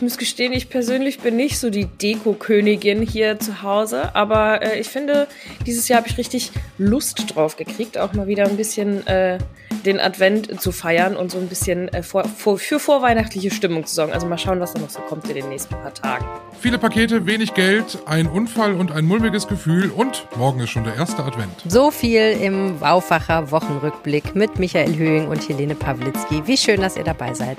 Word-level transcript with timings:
ich 0.00 0.02
muss 0.02 0.16
gestehen, 0.16 0.54
ich 0.54 0.70
persönlich 0.70 1.20
bin 1.20 1.36
nicht 1.36 1.58
so 1.58 1.68
die 1.68 1.84
Deko-Königin 1.84 3.02
hier 3.02 3.38
zu 3.38 3.60
Hause, 3.60 4.14
aber 4.16 4.62
äh, 4.62 4.80
ich 4.80 4.88
finde, 4.88 5.28
dieses 5.66 5.88
Jahr 5.88 5.98
habe 5.98 6.08
ich 6.08 6.16
richtig 6.16 6.52
Lust 6.78 7.34
drauf 7.34 7.58
gekriegt, 7.58 7.98
auch 7.98 8.14
mal 8.14 8.26
wieder 8.26 8.46
ein 8.46 8.56
bisschen 8.56 9.06
äh, 9.06 9.36
den 9.84 10.00
Advent 10.00 10.58
zu 10.58 10.72
feiern 10.72 11.16
und 11.16 11.30
so 11.30 11.36
ein 11.36 11.48
bisschen 11.48 11.88
äh, 11.88 12.02
vor, 12.02 12.24
vor, 12.24 12.56
für 12.56 12.80
vorweihnachtliche 12.80 13.50
Stimmung 13.50 13.84
zu 13.84 13.94
sorgen. 13.94 14.14
Also 14.14 14.26
mal 14.26 14.38
schauen, 14.38 14.58
was 14.58 14.72
da 14.72 14.80
noch 14.80 14.88
so 14.88 15.00
kommt 15.00 15.28
in 15.28 15.34
den 15.34 15.50
nächsten 15.50 15.74
paar 15.74 15.92
Tagen. 15.92 16.24
Viele 16.58 16.78
Pakete, 16.78 17.26
wenig 17.26 17.52
Geld, 17.52 17.98
ein 18.06 18.26
Unfall 18.26 18.72
und 18.76 18.92
ein 18.92 19.04
mulmiges 19.04 19.48
Gefühl 19.48 19.90
und 19.90 20.26
morgen 20.34 20.60
ist 20.60 20.70
schon 20.70 20.84
der 20.84 20.94
erste 20.96 21.22
Advent. 21.22 21.62
So 21.68 21.90
viel 21.90 22.38
im 22.40 22.80
Waufacher 22.80 23.50
Wochenrückblick 23.50 24.34
mit 24.34 24.58
Michael 24.58 24.96
Höhing 24.96 25.28
und 25.28 25.46
Helene 25.46 25.74
Pawlitzki. 25.74 26.46
Wie 26.46 26.56
schön, 26.56 26.80
dass 26.80 26.96
ihr 26.96 27.04
dabei 27.04 27.34
seid. 27.34 27.58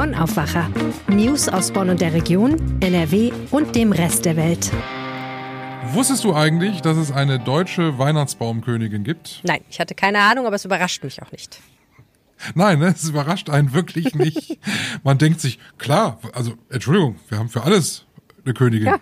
Bonn 0.00 0.14
Aufwacher. 0.14 0.66
News 1.08 1.46
aus 1.50 1.72
Bonn 1.72 1.90
und 1.90 2.00
der 2.00 2.14
Region, 2.14 2.80
NRW 2.80 3.32
und 3.50 3.74
dem 3.74 3.92
Rest 3.92 4.24
der 4.24 4.34
Welt. 4.34 4.72
Wusstest 5.92 6.24
du 6.24 6.34
eigentlich, 6.34 6.80
dass 6.80 6.96
es 6.96 7.12
eine 7.12 7.38
deutsche 7.38 7.98
Weihnachtsbaumkönigin 7.98 9.04
gibt? 9.04 9.42
Nein, 9.42 9.60
ich 9.68 9.78
hatte 9.78 9.94
keine 9.94 10.20
Ahnung, 10.20 10.46
aber 10.46 10.56
es 10.56 10.64
überrascht 10.64 11.04
mich 11.04 11.20
auch 11.20 11.30
nicht. 11.32 11.60
Nein, 12.54 12.78
ne, 12.78 12.94
es 12.96 13.10
überrascht 13.10 13.50
einen 13.50 13.74
wirklich 13.74 14.14
nicht. 14.14 14.58
Man 15.02 15.18
denkt 15.18 15.38
sich, 15.38 15.58
klar, 15.76 16.18
also 16.32 16.54
Entschuldigung, 16.70 17.16
wir 17.28 17.36
haben 17.36 17.50
für 17.50 17.64
alles 17.64 18.06
eine 18.46 18.54
Königin. 18.54 18.86
Ja. 18.86 19.00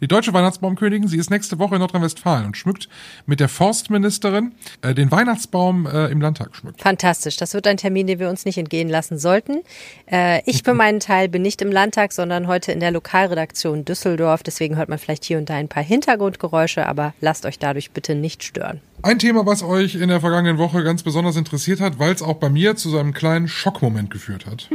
Die 0.00 0.08
deutsche 0.08 0.32
Weihnachtsbaumkönigin, 0.32 1.08
sie 1.08 1.18
ist 1.18 1.30
nächste 1.30 1.58
Woche 1.58 1.76
in 1.76 1.80
Nordrhein-Westfalen 1.80 2.46
und 2.46 2.56
schmückt 2.56 2.88
mit 3.26 3.40
der 3.40 3.48
Forstministerin 3.48 4.52
äh, 4.82 4.94
den 4.94 5.10
Weihnachtsbaum 5.10 5.86
äh, 5.86 6.06
im 6.06 6.20
Landtag 6.20 6.54
schmückt. 6.56 6.80
Fantastisch. 6.80 7.36
Das 7.36 7.54
wird 7.54 7.66
ein 7.66 7.76
Termin, 7.76 8.06
den 8.06 8.18
wir 8.18 8.28
uns 8.28 8.44
nicht 8.44 8.58
entgehen 8.58 8.88
lassen 8.88 9.18
sollten. 9.18 9.62
Äh, 10.10 10.42
ich 10.48 10.62
für 10.62 10.74
meinen 10.74 11.00
Teil 11.00 11.28
bin 11.28 11.42
nicht 11.42 11.62
im 11.62 11.70
Landtag, 11.70 12.12
sondern 12.12 12.46
heute 12.46 12.72
in 12.72 12.80
der 12.80 12.90
Lokalredaktion 12.90 13.84
Düsseldorf. 13.84 14.42
Deswegen 14.42 14.76
hört 14.76 14.88
man 14.88 14.98
vielleicht 14.98 15.24
hier 15.24 15.38
und 15.38 15.50
da 15.50 15.54
ein 15.54 15.68
paar 15.68 15.82
Hintergrundgeräusche, 15.82 16.86
aber 16.86 17.14
lasst 17.20 17.46
euch 17.46 17.58
dadurch 17.58 17.90
bitte 17.90 18.14
nicht 18.14 18.44
stören. 18.44 18.80
Ein 19.02 19.18
Thema, 19.18 19.46
was 19.46 19.62
euch 19.62 19.94
in 19.94 20.08
der 20.08 20.20
vergangenen 20.20 20.58
Woche 20.58 20.82
ganz 20.82 21.02
besonders 21.02 21.36
interessiert 21.36 21.80
hat, 21.80 21.98
weil 21.98 22.12
es 22.12 22.22
auch 22.22 22.34
bei 22.34 22.48
mir 22.48 22.76
zu 22.76 22.90
so 22.90 22.98
einem 22.98 23.12
kleinen 23.12 23.46
Schockmoment 23.46 24.10
geführt 24.10 24.46
hat. 24.46 24.68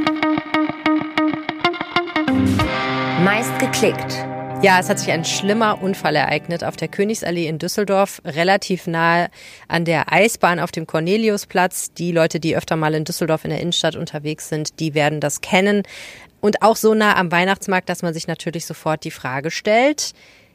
Meist 3.24 3.58
geklickt. 3.58 4.24
Ja, 4.62 4.78
es 4.78 4.88
hat 4.88 5.00
sich 5.00 5.10
ein 5.10 5.24
schlimmer 5.24 5.82
Unfall 5.82 6.14
ereignet 6.14 6.62
auf 6.62 6.76
der 6.76 6.86
Königsallee 6.86 7.48
in 7.48 7.58
Düsseldorf, 7.58 8.22
relativ 8.24 8.86
nahe 8.86 9.28
an 9.66 9.84
der 9.84 10.12
Eisbahn 10.12 10.60
auf 10.60 10.70
dem 10.70 10.86
Corneliusplatz. 10.86 11.92
Die 11.94 12.12
Leute, 12.12 12.38
die 12.38 12.56
öfter 12.56 12.76
mal 12.76 12.94
in 12.94 13.02
Düsseldorf 13.02 13.42
in 13.42 13.50
der 13.50 13.60
Innenstadt 13.60 13.96
unterwegs 13.96 14.48
sind, 14.48 14.78
die 14.78 14.94
werden 14.94 15.18
das 15.18 15.40
kennen. 15.40 15.82
Und 16.40 16.62
auch 16.62 16.76
so 16.76 16.94
nah 16.94 17.16
am 17.16 17.32
Weihnachtsmarkt, 17.32 17.88
dass 17.88 18.02
man 18.02 18.14
sich 18.14 18.28
natürlich 18.28 18.64
sofort 18.64 19.02
die 19.02 19.10
Frage 19.10 19.50
stellt, 19.50 20.12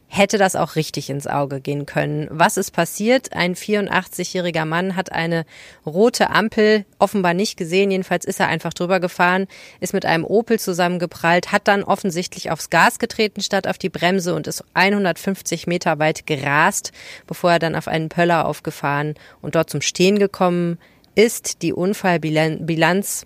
hätte 0.07 0.37
das 0.37 0.55
auch 0.55 0.75
richtig 0.75 1.09
ins 1.09 1.27
Auge 1.27 1.59
gehen 1.59 1.85
können. 1.85 2.27
Was 2.31 2.57
ist 2.57 2.71
passiert? 2.71 3.33
Ein 3.33 3.55
84-jähriger 3.55 4.65
Mann 4.65 4.95
hat 4.95 5.11
eine 5.11 5.45
rote 5.85 6.29
Ampel 6.29 6.85
offenbar 6.97 7.33
nicht 7.33 7.57
gesehen. 7.57 7.91
Jedenfalls 7.91 8.25
ist 8.25 8.39
er 8.39 8.47
einfach 8.47 8.73
drüber 8.73 8.99
gefahren, 8.99 9.47
ist 9.79 9.93
mit 9.93 10.05
einem 10.05 10.23
Opel 10.23 10.59
zusammengeprallt, 10.59 11.51
hat 11.51 11.67
dann 11.67 11.83
offensichtlich 11.83 12.51
aufs 12.51 12.69
Gas 12.69 12.99
getreten 12.99 13.41
statt 13.41 13.67
auf 13.67 13.77
die 13.77 13.89
Bremse 13.89 14.33
und 14.33 14.47
ist 14.47 14.63
150 14.73 15.67
Meter 15.67 15.99
weit 15.99 16.25
gerast, 16.25 16.93
bevor 17.27 17.51
er 17.51 17.59
dann 17.59 17.75
auf 17.75 17.87
einen 17.87 18.09
Pöller 18.09 18.45
aufgefahren 18.45 19.15
und 19.41 19.55
dort 19.55 19.69
zum 19.69 19.81
Stehen 19.81 20.19
gekommen 20.19 20.79
ist. 21.15 21.61
Die 21.61 21.73
Unfallbilanz, 21.73 23.25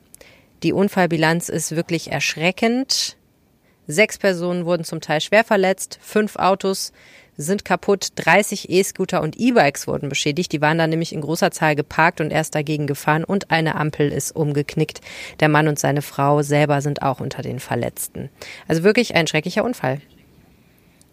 die 0.64 0.74
Unfallbilanz 0.74 1.50
ist 1.50 1.76
wirklich 1.76 2.12
erschreckend. 2.12 3.18
Sechs 3.88 4.18
Personen 4.18 4.66
wurden 4.66 4.84
zum 4.84 5.02
Teil 5.02 5.22
schwer 5.22 5.44
verletzt, 5.44 6.00
fünf 6.02 6.36
Autos 6.36 6.92
sind 7.38 7.66
kaputt, 7.66 8.10
30 8.16 8.70
E-Scooter 8.70 9.22
und 9.22 9.40
E-Bikes 9.40 9.88
wurden 9.88 10.10
beschädigt. 10.10 10.52
Die 10.52 10.62
waren 10.62 10.78
da 10.78 10.88
nämlich 10.88 11.14
in 11.14 11.22
großer 11.22 11.52
Zahl 11.52 11.76
geparkt 11.76 12.22
und 12.22 12.32
erst 12.32 12.56
dagegen 12.56 12.88
gefahren 12.88 13.24
und 13.24 13.52
eine 13.52 13.76
Ampel 13.76 14.12
ist 14.12 14.36
umgeknickt. 14.36 15.02
Der 15.40 15.50
Mann 15.50 15.68
und 15.68 15.80
seine 15.80 16.02
Frau 16.02 16.42
selber 16.42 16.82
sind 16.82 17.02
auch 17.02 17.20
unter 17.20 17.42
den 17.42 17.60
Verletzten. 17.60 18.30
Also 18.68 18.84
wirklich 18.84 19.16
ein 19.16 19.28
schrecklicher 19.28 19.64
Unfall. 19.64 20.02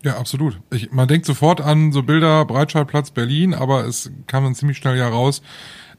Ja, 0.02 0.16
absolut. 0.16 0.60
Ich, 0.70 0.92
man 0.92 1.08
denkt 1.08 1.26
sofort 1.26 1.60
an 1.60 1.90
so 1.90 2.04
Bilder 2.04 2.44
Breitscheidplatz 2.44 3.10
Berlin, 3.10 3.52
aber 3.52 3.84
es 3.84 4.12
kam 4.28 4.44
dann 4.44 4.54
ziemlich 4.54 4.76
schnell 4.76 4.96
ja 4.96 5.08
raus, 5.08 5.42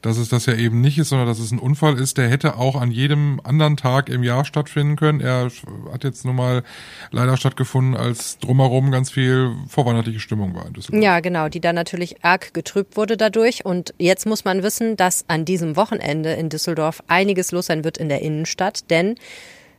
dass 0.02 0.16
es 0.16 0.28
das 0.28 0.46
ja 0.46 0.54
eben 0.54 0.80
nicht 0.80 0.98
ist, 0.98 1.10
sondern 1.10 1.28
dass 1.28 1.38
es 1.38 1.50
ein 1.50 1.58
Unfall 1.58 1.98
ist, 1.98 2.18
der 2.18 2.28
hätte 2.28 2.56
auch 2.56 2.80
an 2.80 2.90
jedem 2.90 3.40
anderen 3.44 3.76
Tag 3.76 4.08
im 4.08 4.22
Jahr 4.22 4.44
stattfinden 4.44 4.96
können. 4.96 5.20
Er 5.20 5.50
hat 5.92 6.04
jetzt 6.04 6.24
nun 6.24 6.36
mal 6.36 6.62
leider 7.10 7.36
stattgefunden, 7.36 7.96
als 7.96 8.38
drumherum 8.38 8.90
ganz 8.90 9.10
viel 9.10 9.54
vorweihnachtliche 9.68 10.20
Stimmung 10.20 10.54
war 10.54 10.66
in 10.66 10.72
Düsseldorf. 10.72 11.02
Ja, 11.02 11.20
genau, 11.20 11.48
die 11.48 11.60
dann 11.60 11.74
natürlich 11.74 12.24
arg 12.24 12.54
getrübt 12.54 12.96
wurde 12.96 13.16
dadurch. 13.16 13.64
Und 13.64 13.94
jetzt 13.98 14.26
muss 14.26 14.44
man 14.44 14.62
wissen, 14.62 14.96
dass 14.96 15.24
an 15.28 15.44
diesem 15.44 15.76
Wochenende 15.76 16.32
in 16.32 16.48
Düsseldorf 16.48 17.02
einiges 17.06 17.52
los 17.52 17.66
sein 17.66 17.84
wird 17.84 17.98
in 17.98 18.08
der 18.08 18.22
Innenstadt, 18.22 18.90
denn 18.90 19.16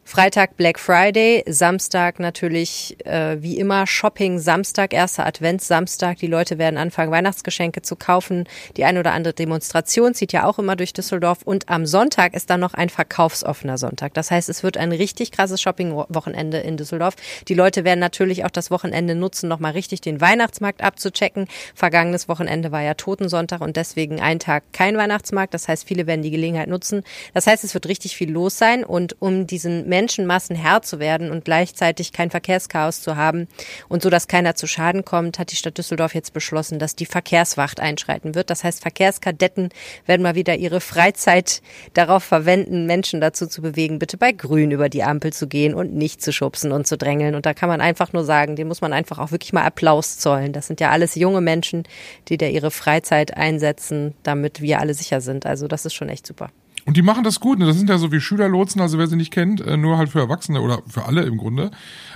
Freitag 0.03 0.57
Black 0.57 0.77
Friday, 0.77 1.43
Samstag 1.47 2.19
natürlich 2.19 2.97
äh, 3.05 3.41
wie 3.41 3.57
immer 3.57 3.87
Shopping, 3.87 4.39
Samstag, 4.39 4.93
erster 4.93 5.25
Advents, 5.25 5.67
Samstag. 5.67 6.17
Die 6.17 6.27
Leute 6.27 6.57
werden 6.57 6.77
anfangen, 6.77 7.11
Weihnachtsgeschenke 7.11 7.81
zu 7.81 7.95
kaufen. 7.95 8.45
Die 8.75 8.83
eine 8.83 8.99
oder 8.99 9.13
andere 9.13 9.33
Demonstration 9.33 10.13
zieht 10.13 10.33
ja 10.33 10.45
auch 10.45 10.59
immer 10.59 10.75
durch 10.75 10.91
Düsseldorf. 10.91 11.43
Und 11.43 11.69
am 11.69 11.85
Sonntag 11.85 12.33
ist 12.33 12.49
dann 12.49 12.59
noch 12.59 12.73
ein 12.73 12.89
verkaufsoffener 12.89 13.77
Sonntag. 13.77 14.13
Das 14.13 14.31
heißt, 14.31 14.49
es 14.49 14.63
wird 14.63 14.75
ein 14.75 14.91
richtig 14.91 15.31
krasses 15.31 15.61
Shopping-Wochenende 15.61 16.57
in 16.57 16.75
Düsseldorf. 16.75 17.15
Die 17.47 17.53
Leute 17.53 17.85
werden 17.85 17.99
natürlich 17.99 18.43
auch 18.43 18.51
das 18.51 18.69
Wochenende 18.69 19.15
nutzen, 19.15 19.47
nochmal 19.47 19.71
richtig 19.73 20.01
den 20.01 20.19
Weihnachtsmarkt 20.19 20.83
abzuchecken. 20.83 21.47
Vergangenes 21.73 22.27
Wochenende 22.27 22.73
war 22.73 22.81
ja 22.81 22.95
Totensonntag 22.95 23.61
und 23.61 23.77
deswegen 23.77 24.19
ein 24.19 24.39
Tag 24.39 24.63
kein 24.73 24.97
Weihnachtsmarkt. 24.97 25.53
Das 25.53 25.69
heißt, 25.69 25.87
viele 25.87 26.05
werden 26.05 26.21
die 26.21 26.31
Gelegenheit 26.31 26.67
nutzen. 26.67 27.03
Das 27.33 27.47
heißt, 27.47 27.63
es 27.63 27.73
wird 27.73 27.87
richtig 27.87 28.17
viel 28.17 28.31
los 28.31 28.57
sein. 28.57 28.83
Und 28.83 29.21
um 29.21 29.47
diesen 29.47 29.87
Menschenmassen 29.91 30.55
Herr 30.55 30.81
zu 30.81 30.99
werden 30.99 31.31
und 31.31 31.43
gleichzeitig 31.43 32.13
kein 32.13 32.31
Verkehrschaos 32.31 33.01
zu 33.01 33.17
haben 33.17 33.49
und 33.89 34.01
so, 34.01 34.09
dass 34.09 34.29
keiner 34.29 34.55
zu 34.55 34.67
Schaden 34.67 35.03
kommt, 35.03 35.37
hat 35.37 35.51
die 35.51 35.57
Stadt 35.57 35.77
Düsseldorf 35.77 36.15
jetzt 36.15 36.31
beschlossen, 36.31 36.79
dass 36.79 36.95
die 36.95 37.05
Verkehrswacht 37.05 37.81
einschreiten 37.81 38.33
wird. 38.33 38.49
Das 38.49 38.63
heißt, 38.63 38.81
Verkehrskadetten 38.81 39.69
werden 40.05 40.23
mal 40.23 40.35
wieder 40.35 40.55
ihre 40.55 40.79
Freizeit 40.79 41.61
darauf 41.93 42.23
verwenden, 42.23 42.85
Menschen 42.85 43.19
dazu 43.19 43.47
zu 43.47 43.61
bewegen, 43.61 43.99
bitte 43.99 44.17
bei 44.17 44.31
Grün 44.31 44.71
über 44.71 44.87
die 44.87 45.03
Ampel 45.03 45.33
zu 45.33 45.47
gehen 45.47 45.73
und 45.73 45.93
nicht 45.93 46.21
zu 46.21 46.31
schubsen 46.31 46.71
und 46.71 46.87
zu 46.87 46.97
drängeln. 46.97 47.35
Und 47.35 47.45
da 47.45 47.53
kann 47.53 47.67
man 47.67 47.81
einfach 47.81 48.13
nur 48.13 48.23
sagen, 48.23 48.55
dem 48.55 48.69
muss 48.69 48.81
man 48.81 48.93
einfach 48.93 49.19
auch 49.19 49.31
wirklich 49.31 49.51
mal 49.51 49.65
Applaus 49.65 50.17
zollen. 50.17 50.53
Das 50.53 50.67
sind 50.67 50.79
ja 50.79 50.89
alles 50.89 51.15
junge 51.15 51.41
Menschen, 51.41 51.83
die 52.29 52.37
da 52.37 52.45
ihre 52.45 52.71
Freizeit 52.71 53.35
einsetzen, 53.35 54.13
damit 54.23 54.61
wir 54.61 54.79
alle 54.79 54.93
sicher 54.93 55.19
sind. 55.19 55.45
Also 55.45 55.67
das 55.67 55.85
ist 55.85 55.93
schon 55.93 56.07
echt 56.07 56.25
super. 56.25 56.49
Und 56.85 56.97
die 56.97 57.01
machen 57.01 57.23
das 57.23 57.39
gut, 57.39 57.59
ne? 57.59 57.65
Das 57.65 57.77
sind 57.77 57.89
ja 57.89 57.97
so 57.97 58.11
wie 58.11 58.19
Schülerlotsen, 58.19 58.81
also 58.81 58.97
wer 58.97 59.07
sie 59.07 59.15
nicht 59.15 59.31
kennt, 59.31 59.61
äh, 59.61 59.77
nur 59.77 59.97
halt 59.97 60.09
für 60.09 60.19
Erwachsene 60.19 60.61
oder 60.61 60.81
für 60.87 61.05
alle 61.05 61.21
im 61.23 61.37
Grunde, 61.37 61.71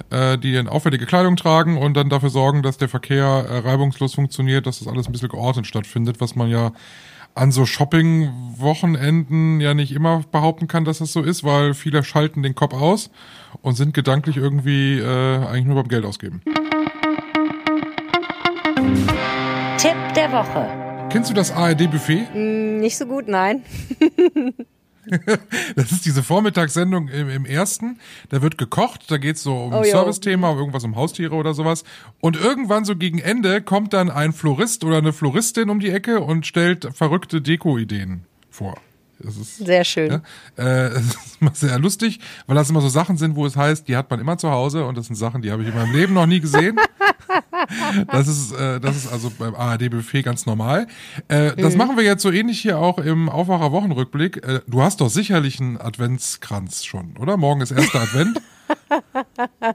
äh, 0.10 0.38
die 0.38 0.58
eine 0.58 0.72
auffällige 0.72 1.06
Kleidung 1.06 1.36
tragen 1.36 1.78
und 1.78 1.96
dann 1.96 2.10
dafür 2.10 2.30
sorgen, 2.30 2.64
dass 2.64 2.78
der 2.78 2.90
Verkehr 2.90 3.26
äh, 3.26 3.60
reibungslos 3.60 4.16
funktioniert, 4.16 4.66
dass 4.66 4.80
das 4.80 4.88
alles 4.88 5.08
ein 5.08 5.12
bisschen 5.12 5.30
geordnet 5.30 5.68
stattfindet, 5.68 6.20
was 6.20 6.36
man 6.36 6.50
ja 6.50 6.72
an 7.36 7.52
so 7.52 7.66
Shopping-Wochenenden 7.66 9.60
ja 9.60 9.74
nicht 9.74 9.92
immer 9.92 10.24
behaupten 10.32 10.68
kann, 10.68 10.86
dass 10.86 11.00
das 11.00 11.12
so 11.12 11.22
ist, 11.22 11.44
weil 11.44 11.74
viele 11.74 12.02
schalten 12.04 12.42
den 12.44 12.56
Kopf 12.56 12.74
aus 12.74 13.12
und 13.62 13.76
sind 13.76 13.94
gedanklich 13.94 14.38
irgendwie 14.38 15.00
äh, 15.00 15.46
eigentlich 15.46 15.66
nur 15.66 15.76
beim 15.76 15.90
Geld 15.90 16.06
ausgeben. 16.06 16.42
Tipp 19.78 19.96
der 20.16 20.32
Woche. 20.32 20.66
Kennst 21.10 21.30
du 21.30 21.34
das 21.34 21.52
ARD-Buffet? 21.52 22.28
Mm, 22.34 22.65
nicht 22.80 22.98
so 22.98 23.06
gut, 23.06 23.28
nein. 23.28 23.64
das 25.76 25.92
ist 25.92 26.06
diese 26.06 26.24
Vormittagssendung 26.24 27.08
im, 27.10 27.30
im, 27.30 27.46
ersten. 27.46 28.00
Da 28.30 28.42
wird 28.42 28.58
gekocht, 28.58 29.10
da 29.10 29.18
geht 29.18 29.36
es 29.36 29.44
so 29.44 29.56
um 29.56 29.74
oh, 29.74 29.84
Service-Thema, 29.84 30.50
um 30.50 30.58
irgendwas 30.58 30.84
um 30.84 30.96
Haustiere 30.96 31.36
oder 31.36 31.54
sowas. 31.54 31.84
Und 32.22 32.38
irgendwann 32.38 32.86
so 32.86 32.96
gegen 32.96 33.20
Ende 33.20 33.62
kommt 33.62 33.94
dann 33.94 34.10
ein 34.10 34.34
Florist 34.34 34.84
oder 34.84 34.98
eine 34.98 35.14
Floristin 35.14 35.70
um 35.70 35.80
die 35.80 35.90
Ecke 35.90 36.22
und 36.22 36.46
stellt 36.46 36.90
verrückte 36.94 37.42
Deko-Ideen 37.42 38.26
vor. 38.50 38.76
Das 39.20 39.38
ist, 39.38 39.58
sehr 39.58 39.84
schön. 39.84 40.22
Ja, 40.58 40.86
äh, 40.88 40.90
das 40.94 41.04
ist 41.04 41.42
immer 41.42 41.54
sehr 41.54 41.80
lustig, 41.80 42.20
weil 42.48 42.56
das 42.56 42.70
immer 42.70 42.82
so 42.82 42.90
Sachen 42.90 43.18
sind, 43.18 43.36
wo 43.36 43.46
es 43.46 43.56
heißt, 43.56 43.88
die 43.88 43.96
hat 43.96 44.10
man 44.10 44.20
immer 44.20 44.38
zu 44.38 44.52
Hause 44.52 44.86
und 44.86 44.98
das 44.98 45.08
sind 45.08 45.16
Sachen, 45.16 45.42
die 45.42 45.52
habe 45.52 45.64
ich 45.64 45.70
in 45.70 45.76
meinem 45.76 45.94
Leben 45.94 46.14
noch 46.14 46.26
nie 46.26 46.40
gesehen. 46.40 46.78
das 48.12 48.28
ist, 48.28 48.52
äh, 48.54 48.80
das 48.80 48.96
ist 48.96 49.12
also 49.12 49.32
beim 49.38 49.56
ARD-Buffet 49.56 50.24
ganz 50.24 50.46
normal. 50.46 50.88
Äh, 51.28 51.56
das 51.56 51.74
mhm. 51.74 51.78
machen 51.78 51.98
wir 51.98 52.04
jetzt 52.04 52.22
so 52.22 52.32
ähnlich 52.32 52.62
hier 52.62 52.80
auch 52.80 52.98
im 52.98 53.30
Aufwacher-Wochenrückblick. 53.30 54.38
Äh, 54.46 54.62
du 54.68 54.82
hast 54.82 55.02
doch 55.02 55.10
sicherlich 55.10 55.60
einen 55.60 55.80
Adventskranz 55.80 56.86
schon, 56.86 57.18
oder? 57.18 57.38
Morgen 57.38 57.62
ist 57.62 57.72
erster 57.72 58.02
Advent. 58.02 58.42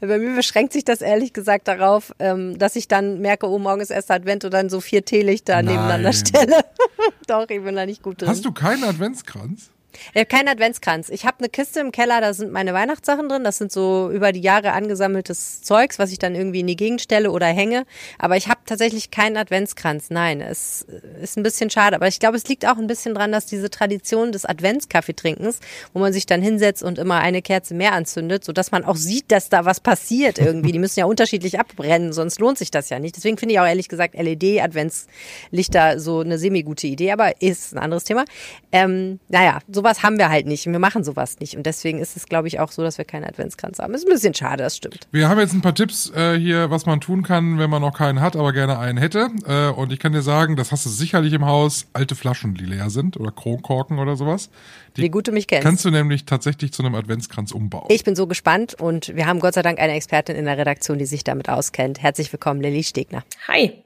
Bei 0.00 0.18
mir 0.18 0.34
beschränkt 0.34 0.72
sich 0.72 0.84
das 0.84 1.00
ehrlich 1.00 1.32
gesagt 1.32 1.68
darauf, 1.68 2.12
ähm, 2.18 2.58
dass 2.58 2.76
ich 2.76 2.88
dann 2.88 3.20
merke, 3.20 3.48
oh, 3.48 3.58
morgen 3.58 3.80
ist 3.80 3.90
erster 3.90 4.14
Advent 4.14 4.44
und 4.44 4.52
dann 4.52 4.68
so 4.68 4.80
vier 4.80 5.04
Teelichter 5.04 5.54
Nein. 5.56 5.66
nebeneinander 5.66 6.12
stelle. 6.12 6.64
Doch, 7.26 7.48
ich 7.48 7.62
bin 7.62 7.76
da 7.76 7.86
nicht 7.86 8.02
gut 8.02 8.20
drin. 8.20 8.28
Hast 8.28 8.44
du 8.44 8.52
keinen 8.52 8.84
Adventskranz? 8.84 9.70
Ich 10.12 10.16
habe 10.20 10.26
keinen 10.26 10.48
Adventskranz. 10.48 11.08
Ich 11.08 11.24
habe 11.24 11.38
eine 11.38 11.48
Kiste 11.48 11.80
im 11.80 11.92
Keller, 11.92 12.20
da 12.20 12.34
sind 12.34 12.52
meine 12.52 12.74
Weihnachtssachen 12.74 13.28
drin. 13.28 13.44
Das 13.44 13.58
sind 13.58 13.72
so 13.72 14.10
über 14.10 14.32
die 14.32 14.40
Jahre 14.40 14.72
angesammeltes 14.72 15.62
Zeugs, 15.62 15.98
was 15.98 16.12
ich 16.12 16.18
dann 16.18 16.34
irgendwie 16.34 16.60
in 16.60 16.66
die 16.66 16.76
Gegend 16.76 17.00
stelle 17.00 17.30
oder 17.30 17.46
hänge. 17.46 17.84
Aber 18.18 18.36
ich 18.36 18.48
habe 18.48 18.60
tatsächlich 18.66 19.10
keinen 19.10 19.36
Adventskranz. 19.36 20.10
Nein, 20.10 20.40
es 20.40 20.86
ist 21.20 21.36
ein 21.36 21.42
bisschen 21.42 21.70
schade. 21.70 21.96
Aber 21.96 22.08
ich 22.08 22.20
glaube, 22.20 22.36
es 22.36 22.46
liegt 22.46 22.66
auch 22.66 22.78
ein 22.78 22.86
bisschen 22.86 23.14
dran, 23.14 23.32
dass 23.32 23.46
diese 23.46 23.70
Tradition 23.70 24.32
des 24.32 24.44
Adventskaffeetrinkens, 24.44 25.60
wo 25.92 26.00
man 26.00 26.12
sich 26.12 26.26
dann 26.26 26.42
hinsetzt 26.42 26.82
und 26.82 26.98
immer 26.98 27.20
eine 27.20 27.42
Kerze 27.42 27.74
mehr 27.74 27.92
anzündet, 27.92 28.44
sodass 28.44 28.70
man 28.70 28.84
auch 28.84 28.96
sieht, 28.96 29.30
dass 29.30 29.48
da 29.48 29.64
was 29.64 29.80
passiert 29.80 30.38
irgendwie. 30.38 30.72
Die 30.72 30.78
müssen 30.78 31.00
ja 31.00 31.06
unterschiedlich 31.06 31.58
abbrennen, 31.58 32.12
sonst 32.12 32.38
lohnt 32.38 32.58
sich 32.58 32.70
das 32.70 32.90
ja 32.90 32.98
nicht. 32.98 33.16
Deswegen 33.16 33.38
finde 33.38 33.54
ich 33.54 33.60
auch 33.60 33.66
ehrlich 33.66 33.88
gesagt 33.88 34.14
LED-Adventslichter 34.14 36.00
so 36.00 36.20
eine 36.20 36.38
semi-gute 36.38 36.86
Idee, 36.86 37.12
aber 37.12 37.40
ist 37.40 37.74
ein 37.74 37.78
anderes 37.78 38.04
Thema. 38.04 38.24
Ähm, 38.70 39.20
naja, 39.28 39.60
sowas 39.82 40.02
haben 40.02 40.18
wir 40.18 40.28
halt 40.28 40.46
nicht. 40.46 40.64
Wir 40.66 40.78
machen 40.78 41.02
sowas 41.02 41.40
nicht. 41.40 41.56
Und 41.56 41.66
deswegen 41.66 41.98
ist 41.98 42.16
es, 42.16 42.26
glaube 42.26 42.46
ich, 42.46 42.60
auch 42.60 42.70
so, 42.70 42.82
dass 42.82 42.98
wir 42.98 43.04
keinen 43.04 43.24
Adventskranz 43.24 43.80
haben. 43.80 43.94
Ist 43.94 44.06
ein 44.06 44.12
bisschen 44.12 44.34
schade, 44.34 44.62
das 44.62 44.76
stimmt. 44.76 45.08
Wir 45.10 45.28
haben 45.28 45.40
jetzt 45.40 45.54
ein 45.54 45.60
paar 45.60 45.74
Tipps 45.74 46.10
äh, 46.14 46.38
hier, 46.38 46.70
was 46.70 46.86
man 46.86 47.00
tun 47.00 47.22
kann, 47.22 47.58
wenn 47.58 47.68
man 47.68 47.82
noch 47.82 47.96
keinen 47.96 48.20
hat, 48.20 48.36
aber 48.36 48.52
gerne 48.52 48.78
einen 48.78 48.98
hätte. 48.98 49.28
Äh, 49.46 49.68
und 49.70 49.92
ich 49.92 49.98
kann 49.98 50.12
dir 50.12 50.22
sagen, 50.22 50.56
das 50.56 50.70
hast 50.70 50.86
du 50.86 50.90
sicherlich 50.90 51.32
im 51.32 51.44
Haus, 51.46 51.86
alte 51.92 52.14
Flaschen, 52.14 52.54
die 52.54 52.64
leer 52.64 52.90
sind 52.90 53.16
oder 53.16 53.32
Kronkorken 53.32 53.98
oder 53.98 54.16
sowas. 54.16 54.50
Die 54.96 55.02
Wie 55.02 55.10
gut 55.10 55.26
du 55.26 55.32
mich 55.32 55.48
kennst. 55.48 55.64
Kannst 55.64 55.84
du 55.84 55.90
nämlich 55.90 56.26
tatsächlich 56.26 56.72
zu 56.72 56.84
einem 56.84 56.94
Adventskranz 56.94 57.50
umbauen. 57.50 57.86
Ich 57.88 58.04
bin 58.04 58.14
so 58.14 58.26
gespannt 58.26 58.74
und 58.80 59.14
wir 59.16 59.26
haben 59.26 59.40
Gott 59.40 59.54
sei 59.54 59.62
Dank 59.62 59.80
eine 59.80 59.94
Expertin 59.94 60.36
in 60.36 60.44
der 60.44 60.58
Redaktion, 60.58 60.98
die 60.98 61.06
sich 61.06 61.24
damit 61.24 61.48
auskennt. 61.48 62.00
Herzlich 62.00 62.32
willkommen, 62.32 62.60
Lilly 62.60 62.84
Stegner. 62.84 63.24
Hi. 63.48 63.82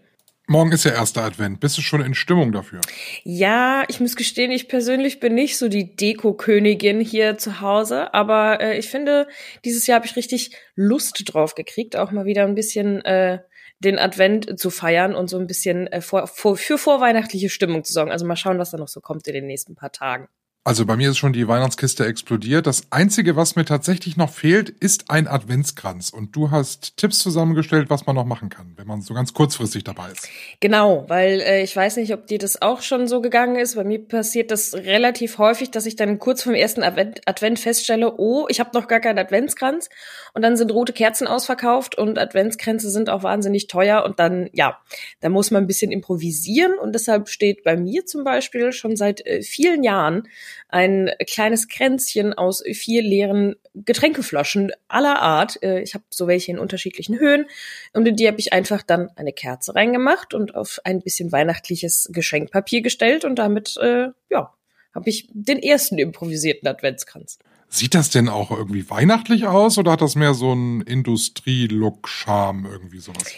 Morgen 0.48 0.70
ist 0.70 0.84
ja 0.84 0.92
erster 0.92 1.22
Advent. 1.22 1.58
Bist 1.58 1.76
du 1.76 1.82
schon 1.82 2.00
in 2.00 2.14
Stimmung 2.14 2.52
dafür? 2.52 2.80
Ja, 3.24 3.82
ich 3.88 3.98
muss 3.98 4.14
gestehen, 4.14 4.52
ich 4.52 4.68
persönlich 4.68 5.18
bin 5.18 5.34
nicht 5.34 5.58
so 5.58 5.68
die 5.68 5.96
Deko-Königin 5.96 7.00
hier 7.00 7.36
zu 7.36 7.60
Hause, 7.60 8.14
aber 8.14 8.60
äh, 8.60 8.78
ich 8.78 8.88
finde, 8.88 9.26
dieses 9.64 9.88
Jahr 9.88 9.96
habe 9.96 10.06
ich 10.06 10.14
richtig 10.14 10.56
Lust 10.76 11.20
drauf 11.26 11.56
gekriegt, 11.56 11.96
auch 11.96 12.12
mal 12.12 12.26
wieder 12.26 12.44
ein 12.44 12.54
bisschen 12.54 13.04
äh, 13.04 13.40
den 13.80 13.98
Advent 13.98 14.58
zu 14.58 14.70
feiern 14.70 15.16
und 15.16 15.28
so 15.28 15.36
ein 15.36 15.48
bisschen 15.48 15.88
äh, 15.88 16.00
vor, 16.00 16.28
vor, 16.28 16.56
für 16.56 16.78
vorweihnachtliche 16.78 17.50
Stimmung 17.50 17.82
zu 17.82 17.92
sorgen. 17.92 18.12
Also 18.12 18.24
mal 18.24 18.36
schauen, 18.36 18.58
was 18.58 18.70
da 18.70 18.78
noch 18.78 18.88
so 18.88 19.00
kommt 19.00 19.26
in 19.26 19.34
den 19.34 19.46
nächsten 19.46 19.74
paar 19.74 19.90
Tagen. 19.90 20.28
Also 20.66 20.84
bei 20.84 20.96
mir 20.96 21.10
ist 21.10 21.18
schon 21.18 21.32
die 21.32 21.46
Weihnachtskiste 21.46 22.04
explodiert. 22.04 22.66
Das 22.66 22.88
Einzige, 22.90 23.36
was 23.36 23.54
mir 23.54 23.64
tatsächlich 23.64 24.16
noch 24.16 24.30
fehlt, 24.30 24.68
ist 24.68 25.12
ein 25.12 25.28
Adventskranz. 25.28 26.10
Und 26.10 26.34
du 26.34 26.50
hast 26.50 26.96
Tipps 26.96 27.20
zusammengestellt, 27.20 27.88
was 27.88 28.04
man 28.06 28.16
noch 28.16 28.24
machen 28.24 28.48
kann, 28.48 28.72
wenn 28.74 28.88
man 28.88 29.00
so 29.00 29.14
ganz 29.14 29.32
kurzfristig 29.32 29.84
dabei 29.84 30.10
ist. 30.10 30.28
Genau, 30.58 31.04
weil 31.06 31.40
äh, 31.40 31.62
ich 31.62 31.76
weiß 31.76 31.98
nicht, 31.98 32.12
ob 32.12 32.26
dir 32.26 32.38
das 32.38 32.62
auch 32.62 32.82
schon 32.82 33.06
so 33.06 33.20
gegangen 33.20 33.54
ist. 33.54 33.76
Bei 33.76 33.84
mir 33.84 34.00
passiert 34.00 34.50
das 34.50 34.74
relativ 34.74 35.38
häufig, 35.38 35.70
dass 35.70 35.86
ich 35.86 35.94
dann 35.94 36.18
kurz 36.18 36.42
vom 36.42 36.54
ersten 36.54 36.82
Advent, 36.82 37.20
Advent 37.26 37.60
feststelle, 37.60 38.14
oh, 38.16 38.46
ich 38.48 38.58
habe 38.58 38.70
noch 38.74 38.88
gar 38.88 38.98
keinen 38.98 39.20
Adventskranz. 39.20 39.88
Und 40.36 40.42
dann 40.42 40.58
sind 40.58 40.70
rote 40.70 40.92
Kerzen 40.92 41.26
ausverkauft 41.26 41.96
und 41.96 42.18
Adventskränze 42.18 42.90
sind 42.90 43.08
auch 43.08 43.22
wahnsinnig 43.22 43.68
teuer. 43.68 44.04
Und 44.04 44.18
dann, 44.18 44.50
ja, 44.52 44.78
da 45.20 45.30
muss 45.30 45.50
man 45.50 45.64
ein 45.64 45.66
bisschen 45.66 45.90
improvisieren. 45.90 46.74
Und 46.74 46.92
deshalb 46.92 47.30
steht 47.30 47.64
bei 47.64 47.74
mir 47.74 48.04
zum 48.04 48.22
Beispiel 48.22 48.70
schon 48.72 48.96
seit 48.96 49.24
äh, 49.24 49.40
vielen 49.40 49.82
Jahren 49.82 50.28
ein 50.68 51.10
kleines 51.26 51.68
Kränzchen 51.68 52.34
aus 52.34 52.62
vier 52.70 53.00
leeren 53.00 53.56
Getränkeflaschen 53.74 54.72
aller 54.88 55.22
Art. 55.22 55.62
Äh, 55.62 55.80
ich 55.80 55.94
habe 55.94 56.04
so 56.10 56.26
welche 56.26 56.52
in 56.52 56.58
unterschiedlichen 56.58 57.18
Höhen 57.18 57.46
und 57.94 58.06
in 58.06 58.16
die 58.16 58.28
habe 58.28 58.38
ich 58.38 58.52
einfach 58.52 58.82
dann 58.82 59.08
eine 59.16 59.32
Kerze 59.32 59.74
reingemacht 59.74 60.34
und 60.34 60.54
auf 60.54 60.80
ein 60.84 61.00
bisschen 61.00 61.32
weihnachtliches 61.32 62.10
Geschenkpapier 62.12 62.82
gestellt 62.82 63.24
und 63.24 63.38
damit 63.38 63.78
äh, 63.78 64.08
ja 64.28 64.52
habe 64.94 65.08
ich 65.08 65.30
den 65.32 65.62
ersten 65.62 65.96
improvisierten 65.96 66.68
Adventskranz. 66.68 67.38
Sieht 67.68 67.94
das 67.94 68.10
denn 68.10 68.28
auch 68.28 68.50
irgendwie 68.50 68.88
weihnachtlich 68.88 69.46
aus 69.46 69.76
oder 69.78 69.92
hat 69.92 70.00
das 70.00 70.14
mehr 70.14 70.34
so 70.34 70.52
einen 70.52 70.80
Industrie-Look-Charme 70.80 72.66
irgendwie 72.66 72.98
sowas? 72.98 73.32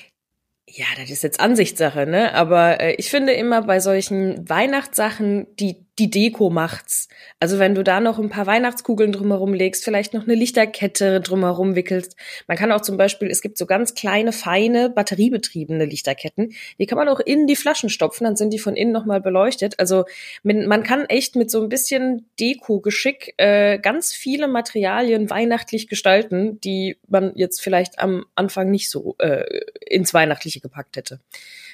Ja, 0.69 0.86
das 0.96 1.10
ist 1.10 1.22
jetzt 1.22 1.40
Ansichtssache, 1.40 2.06
ne? 2.06 2.34
Aber 2.34 2.80
äh, 2.80 2.94
ich 2.98 3.10
finde 3.10 3.32
immer 3.32 3.62
bei 3.62 3.80
solchen 3.80 4.48
Weihnachtssachen, 4.48 5.46
die 5.58 5.88
die 5.98 6.10
Deko 6.10 6.50
macht's. 6.50 7.08
Also 7.40 7.58
wenn 7.58 7.74
du 7.74 7.82
da 7.82 8.00
noch 8.00 8.18
ein 8.18 8.28
paar 8.28 8.46
Weihnachtskugeln 8.46 9.12
drumherum 9.12 9.52
legst, 9.52 9.84
vielleicht 9.84 10.14
noch 10.14 10.24
eine 10.24 10.34
Lichterkette 10.34 11.20
drumherum 11.20 11.74
wickelst. 11.74 12.16
Man 12.46 12.56
kann 12.56 12.70
auch 12.70 12.80
zum 12.80 12.96
Beispiel, 12.96 13.28
es 13.28 13.42
gibt 13.42 13.58
so 13.58 13.66
ganz 13.66 13.94
kleine, 13.94 14.32
feine, 14.32 14.90
batteriebetriebene 14.90 15.84
Lichterketten. 15.84 16.52
Die 16.78 16.86
kann 16.86 16.98
man 16.98 17.08
auch 17.08 17.20
in 17.20 17.46
die 17.46 17.56
Flaschen 17.56 17.88
stopfen, 17.88 18.24
dann 18.24 18.36
sind 18.36 18.52
die 18.52 18.58
von 18.58 18.76
innen 18.76 18.92
nochmal 18.92 19.20
beleuchtet. 19.20 19.78
Also 19.78 20.04
man 20.42 20.82
kann 20.82 21.04
echt 21.06 21.36
mit 21.36 21.50
so 21.50 21.62
ein 21.62 21.68
bisschen 21.68 22.28
Deko-Geschick 22.38 23.34
äh, 23.36 23.78
ganz 23.78 24.12
viele 24.12 24.48
Materialien 24.48 25.30
weihnachtlich 25.30 25.88
gestalten, 25.88 26.60
die 26.60 26.96
man 27.08 27.32
jetzt 27.34 27.60
vielleicht 27.60 27.98
am 27.98 28.24
Anfang 28.34 28.70
nicht 28.70 28.90
so 28.90 29.16
äh, 29.18 29.44
ins 29.86 30.14
Weihnachtliche 30.14 30.60
gepackt 30.60 30.96
hätte. 30.96 31.20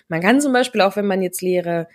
Man 0.08 0.20
kann 0.20 0.40
zum 0.40 0.52
Beispiel 0.52 0.80
auch, 0.80 0.96
wenn 0.96 1.06
man 1.06 1.22
jetzt 1.22 1.42
leere 1.42 1.88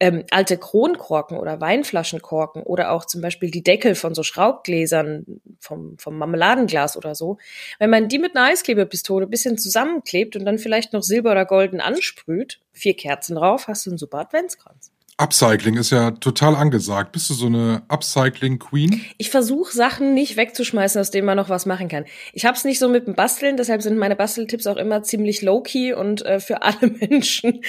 ähm, 0.00 0.24
alte 0.30 0.58
Kronkorken 0.58 1.38
oder 1.38 1.60
Weinflaschenkorken 1.60 2.62
oder 2.62 2.90
auch 2.90 3.04
zum 3.04 3.20
Beispiel 3.20 3.50
die 3.50 3.62
Deckel 3.62 3.94
von 3.94 4.14
so 4.14 4.22
Schraubgläsern 4.22 5.40
vom, 5.60 5.96
vom 5.98 6.18
Marmeladenglas 6.18 6.96
oder 6.96 7.14
so, 7.14 7.38
wenn 7.78 7.90
man 7.90 8.08
die 8.08 8.18
mit 8.18 8.36
einer 8.36 8.46
Eisklebepistole 8.46 9.26
bisschen 9.26 9.58
zusammenklebt 9.58 10.36
und 10.36 10.44
dann 10.44 10.58
vielleicht 10.58 10.92
noch 10.92 11.02
silber 11.02 11.32
oder 11.32 11.44
golden 11.44 11.80
ansprüht, 11.80 12.60
vier 12.72 12.94
Kerzen 12.94 13.36
drauf, 13.36 13.68
hast 13.68 13.86
du 13.86 13.90
einen 13.90 13.98
super 13.98 14.18
Adventskranz. 14.18 14.93
Upcycling 15.16 15.76
ist 15.76 15.90
ja 15.90 16.10
total 16.10 16.56
angesagt. 16.56 17.12
Bist 17.12 17.30
du 17.30 17.34
so 17.34 17.46
eine 17.46 17.82
Upcycling-Queen? 17.88 19.04
Ich 19.16 19.30
versuche 19.30 19.72
Sachen 19.72 20.12
nicht 20.12 20.36
wegzuschmeißen, 20.36 21.00
aus 21.00 21.12
denen 21.12 21.26
man 21.26 21.36
noch 21.36 21.48
was 21.48 21.66
machen 21.66 21.88
kann. 21.88 22.04
Ich 22.32 22.44
hab's 22.44 22.64
nicht 22.64 22.80
so 22.80 22.88
mit 22.88 23.06
dem 23.06 23.14
Basteln, 23.14 23.56
deshalb 23.56 23.82
sind 23.82 23.96
meine 23.96 24.16
Basteltipps 24.16 24.66
auch 24.66 24.76
immer 24.76 25.04
ziemlich 25.04 25.40
low-key 25.42 25.94
und 25.94 26.24
äh, 26.26 26.40
für 26.40 26.62
alle 26.62 26.90
Menschen 27.00 27.60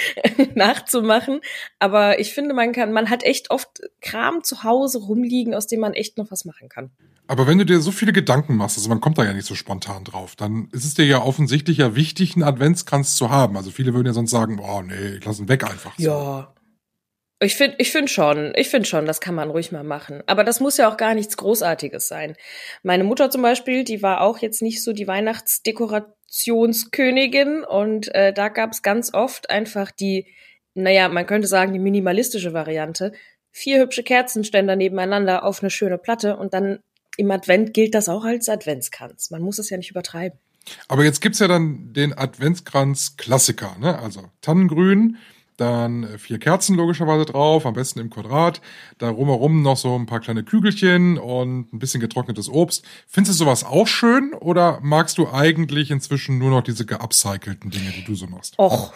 nachzumachen. 0.56 1.42
Aber 1.78 2.20
ich 2.20 2.34
finde, 2.34 2.56
man 2.56 2.72
kann, 2.72 2.92
man 2.92 3.12
hat 3.12 3.24
echt 3.24 3.52
oft 3.52 3.82
Kram 4.02 4.44
zu 4.44 4.64
Hause 4.64 5.00
rumliegen, 5.00 5.54
aus 5.54 5.68
dem 5.68 5.82
man 5.82 5.94
echt 5.94 6.18
noch 6.18 6.32
was 6.32 6.46
machen 6.46 6.68
kann. 6.68 6.90
Aber 7.28 7.48
wenn 7.48 7.58
du 7.58 7.66
dir 7.66 7.80
so 7.80 7.92
viele 7.92 8.14
Gedanken 8.14 8.56
machst, 8.56 8.78
also 8.78 8.90
man 8.90 9.02
kommt 9.02 9.18
da 9.18 9.24
ja 9.24 9.34
nicht 9.34 9.48
so 9.48 9.56
spontan 9.56 10.04
drauf, 10.04 10.36
dann 10.36 10.70
ist 10.72 10.86
es 10.86 10.94
dir 10.94 11.06
ja 11.06 11.22
offensichtlich 11.22 11.78
ja 11.78 11.96
wichtig, 11.96 12.36
einen 12.36 12.44
Adventskranz 12.44 13.16
zu 13.16 13.30
haben. 13.30 13.58
Also 13.58 13.72
viele 13.72 13.94
würden 13.94 14.08
ja 14.08 14.14
sonst 14.14 14.32
sagen, 14.32 14.60
oh 14.60 14.82
nee, 14.82 15.18
ich 15.18 15.26
lass 15.26 15.40
ihn 15.40 15.50
weg 15.50 15.64
einfach. 15.64 15.96
So. 15.98 16.04
Ja, 16.04 16.55
ich 17.40 17.56
finde 17.56 17.76
ich 17.80 17.92
find 17.92 18.10
schon, 18.10 18.54
ich 18.56 18.70
finde 18.70 18.88
schon, 18.88 19.06
das 19.06 19.20
kann 19.20 19.36
man 19.36 19.50
ruhig 19.50 19.70
mal 19.72 19.84
machen. 19.84 20.24
Aber 20.26 20.46
das 20.46 20.62
muss 20.62 20.78
ja 20.78 20.90
auch 20.90 20.98
gar 20.98 21.16
nichts 21.16 21.38
Großartiges 21.38 22.08
sein. 22.08 22.36
Meine 22.82 23.04
Mutter 23.04 23.30
zum 23.30 23.42
Beispiel, 23.42 23.84
die 23.84 24.02
war 24.02 24.22
auch 24.22 24.38
jetzt 24.40 24.62
nicht 24.62 24.82
so 24.84 24.94
die 24.94 25.08
Weihnachtsdekorationskönigin 25.08 27.64
und 27.64 28.14
äh, 28.16 28.32
da 28.32 28.48
gab 28.50 28.72
es 28.72 28.82
ganz 28.82 29.14
oft 29.14 29.50
einfach 29.50 29.92
die, 29.92 30.28
naja, 30.76 31.10
man 31.10 31.26
könnte 31.26 31.48
sagen, 31.48 31.74
die 31.74 31.80
minimalistische 31.80 32.54
Variante. 32.54 33.12
Vier 33.52 33.80
hübsche 33.80 34.04
Kerzenständer 34.04 34.78
nebeneinander 34.78 35.44
auf 35.44 35.62
eine 35.62 35.70
schöne 35.70 35.98
Platte 35.98 36.38
und 36.38 36.54
dann 36.54 36.80
im 37.18 37.32
Advent 37.32 37.74
gilt 37.74 37.96
das 37.96 38.10
auch 38.10 38.24
als 38.24 38.50
Adventskranz. 38.50 39.32
Man 39.32 39.42
muss 39.42 39.60
es 39.60 39.70
ja 39.70 39.78
nicht 39.78 39.92
übertreiben. 39.92 40.40
Aber 40.88 41.04
jetzt 41.04 41.22
gibt's 41.22 41.40
ja 41.40 41.48
dann 41.48 41.94
den 41.94 42.18
Adventskranz-Klassiker, 42.18 43.76
ne? 43.80 44.00
Also 44.00 44.24
Tannengrün, 44.42 45.18
dann 45.58 46.18
vier 46.18 46.40
Kerzen 46.40 46.76
logischerweise 46.76 47.26
drauf, 47.26 47.66
am 47.66 47.74
besten 47.74 48.00
im 48.00 48.10
Quadrat, 48.10 48.62
da 48.98 49.10
rumherum 49.10 49.62
noch 49.62 49.78
so 49.78 49.96
ein 49.96 50.06
paar 50.06 50.20
kleine 50.20 50.44
Kügelchen 50.44 51.18
und 51.18 51.74
ein 51.74 51.80
bisschen 51.80 52.02
getrocknetes 52.02 52.50
Obst. 52.50 52.86
Findest 53.08 53.40
du 53.40 53.46
sowas 53.46 53.64
auch 53.64 53.88
schön 53.88 54.34
oder 54.34 54.80
magst 54.82 55.18
du 55.18 55.30
eigentlich 55.30 55.92
inzwischen 55.92 56.38
nur 56.38 56.50
noch 56.50 56.62
diese 56.62 56.86
geupcycelten 56.86 57.72
Dinge, 57.72 57.92
die 57.92 58.04
du 58.04 58.16
so 58.16 58.28
machst? 58.28 58.58
Och, 58.60 58.94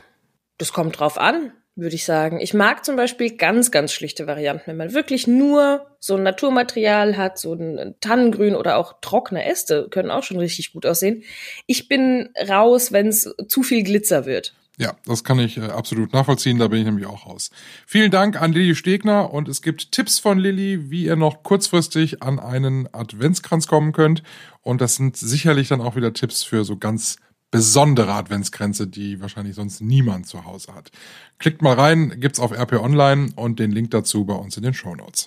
das 0.58 0.74
kommt 0.74 1.00
drauf 1.00 1.18
an, 1.18 1.52
würde 1.76 1.96
ich 1.96 2.06
sagen. 2.06 2.40
Ich 2.40 2.54
mag 2.54 2.84
zum 2.84 2.96
Beispiel 2.96 3.38
ganz, 3.38 3.72
ganz 3.72 3.94
schlichte 3.94 4.28
Varianten, 4.28 4.68
wenn 4.68 4.78
man 4.78 4.94
wirklich 4.94 5.28
nur 5.28 5.88
so 6.00 6.16
ein 6.16 6.24
Naturmaterial 6.24 7.18
hat, 7.18 7.40
so 7.40 7.54
ein 7.54 7.96
Tannengrün 8.02 8.56
oder 8.56 8.78
auch 8.78 9.00
trockene 9.02 9.46
Äste 9.46 9.88
können 9.90 10.12
auch 10.12 10.24
schon 10.24 10.40
richtig 10.40 10.74
gut 10.74 10.86
aussehen. 10.86 11.24
Ich 11.66 11.88
bin 11.88 12.30
raus, 12.48 12.92
wenn 12.92 13.08
es 13.08 13.34
zu 13.48 13.64
viel 13.64 13.84
Glitzer 13.84 14.26
wird. 14.26 14.54
Ja, 14.80 14.96
das 15.06 15.26
kann 15.26 15.40
ich 15.40 15.58
äh, 15.58 15.66
absolut 15.66 16.14
nachvollziehen, 16.14 16.58
da 16.58 16.70
bin 16.70 16.80
ich 16.80 16.86
nämlich 16.86 17.06
auch 17.06 17.26
raus. 17.26 17.52
Vielen 17.86 18.12
Dank 18.12 18.42
an 18.42 18.54
Lilly 18.54 18.76
Stegner 18.76 19.34
und 19.34 19.50
es 19.50 19.62
gibt 19.62 19.92
Tipps 19.92 20.20
von 20.20 20.40
Lilly, 20.40 20.90
wie 20.90 21.04
ihr 21.04 21.18
noch 21.18 21.44
kurzfristig 21.44 22.24
an 22.24 22.40
einen 22.40 22.88
Adventskranz 22.94 23.68
kommen 23.68 23.92
könnt. 23.92 24.24
Und 24.62 24.80
das 24.80 24.96
sind 24.96 25.18
sicherlich 25.18 25.68
dann 25.68 25.82
auch 25.82 25.98
wieder 25.98 26.14
Tipps 26.14 26.44
für 26.44 26.64
so 26.64 26.78
ganz 26.78 27.18
besondere 27.52 28.14
Adventskränze, 28.14 28.88
die 28.88 29.22
wahrscheinlich 29.22 29.56
sonst 29.56 29.82
niemand 29.82 30.28
zu 30.28 30.46
Hause 30.46 30.74
hat. 30.74 30.92
Klickt 31.40 31.62
mal 31.62 31.74
rein, 31.74 32.16
gibt's 32.22 32.40
auf 32.40 32.54
RP 32.54 32.74
Online 32.80 33.32
und 33.36 33.60
den 33.60 33.72
Link 33.72 33.92
dazu 33.92 34.24
bei 34.24 34.36
uns 34.36 34.56
in 34.56 34.64
den 34.64 34.74
Show 34.74 34.96
Notes. 34.96 35.24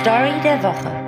Story 0.00 0.40
der 0.42 0.62
Woche. 0.62 1.03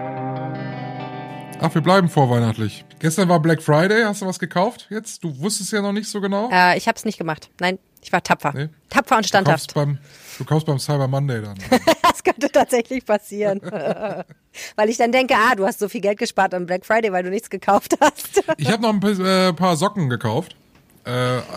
Ach, 1.60 1.74
wir 1.74 1.80
bleiben 1.80 2.08
vorweihnachtlich. 2.08 2.84
Gestern 2.98 3.28
war 3.28 3.40
Black 3.40 3.62
Friday. 3.62 4.02
Hast 4.04 4.20
du 4.22 4.26
was 4.26 4.38
gekauft 4.38 4.86
jetzt? 4.90 5.24
Du 5.24 5.38
wusstest 5.38 5.72
ja 5.72 5.80
noch 5.80 5.92
nicht 5.92 6.08
so 6.08 6.20
genau. 6.20 6.50
Äh, 6.52 6.76
ich 6.76 6.86
habe 6.86 6.96
es 6.96 7.04
nicht 7.04 7.18
gemacht. 7.18 7.50
Nein. 7.60 7.78
Ich 8.02 8.12
war 8.12 8.22
tapfer. 8.22 8.52
Nee? 8.54 8.68
Tapfer 8.88 9.16
und 9.16 9.24
Du 9.24 9.32
kaufst, 9.32 9.70
standhaft. 9.70 9.74
beim, 9.74 9.98
du 10.38 10.44
kaufst 10.44 10.66
beim 10.66 10.78
Cyber 10.78 11.08
Monday 11.08 11.42
dann. 11.42 11.56
Das 12.02 12.22
könnte 12.22 12.50
tatsächlich 12.50 13.04
passieren. 13.04 13.60
weil 14.76 14.88
ich 14.88 14.96
dann 14.96 15.12
denke, 15.12 15.34
ah, 15.36 15.54
du 15.54 15.66
hast 15.66 15.78
so 15.80 15.88
viel 15.88 16.00
Geld 16.00 16.18
gespart 16.18 16.54
am 16.54 16.66
Black 16.66 16.86
Friday, 16.86 17.12
weil 17.12 17.22
du 17.22 17.30
nichts 17.30 17.50
gekauft 17.50 17.96
hast. 18.00 18.42
Ich 18.58 18.70
habe 18.70 18.82
noch 18.82 18.90
ein 18.90 19.00
paar, 19.00 19.18
äh, 19.18 19.52
paar 19.52 19.76
Socken 19.76 20.08
gekauft, 20.08 20.56
äh, 21.04 21.10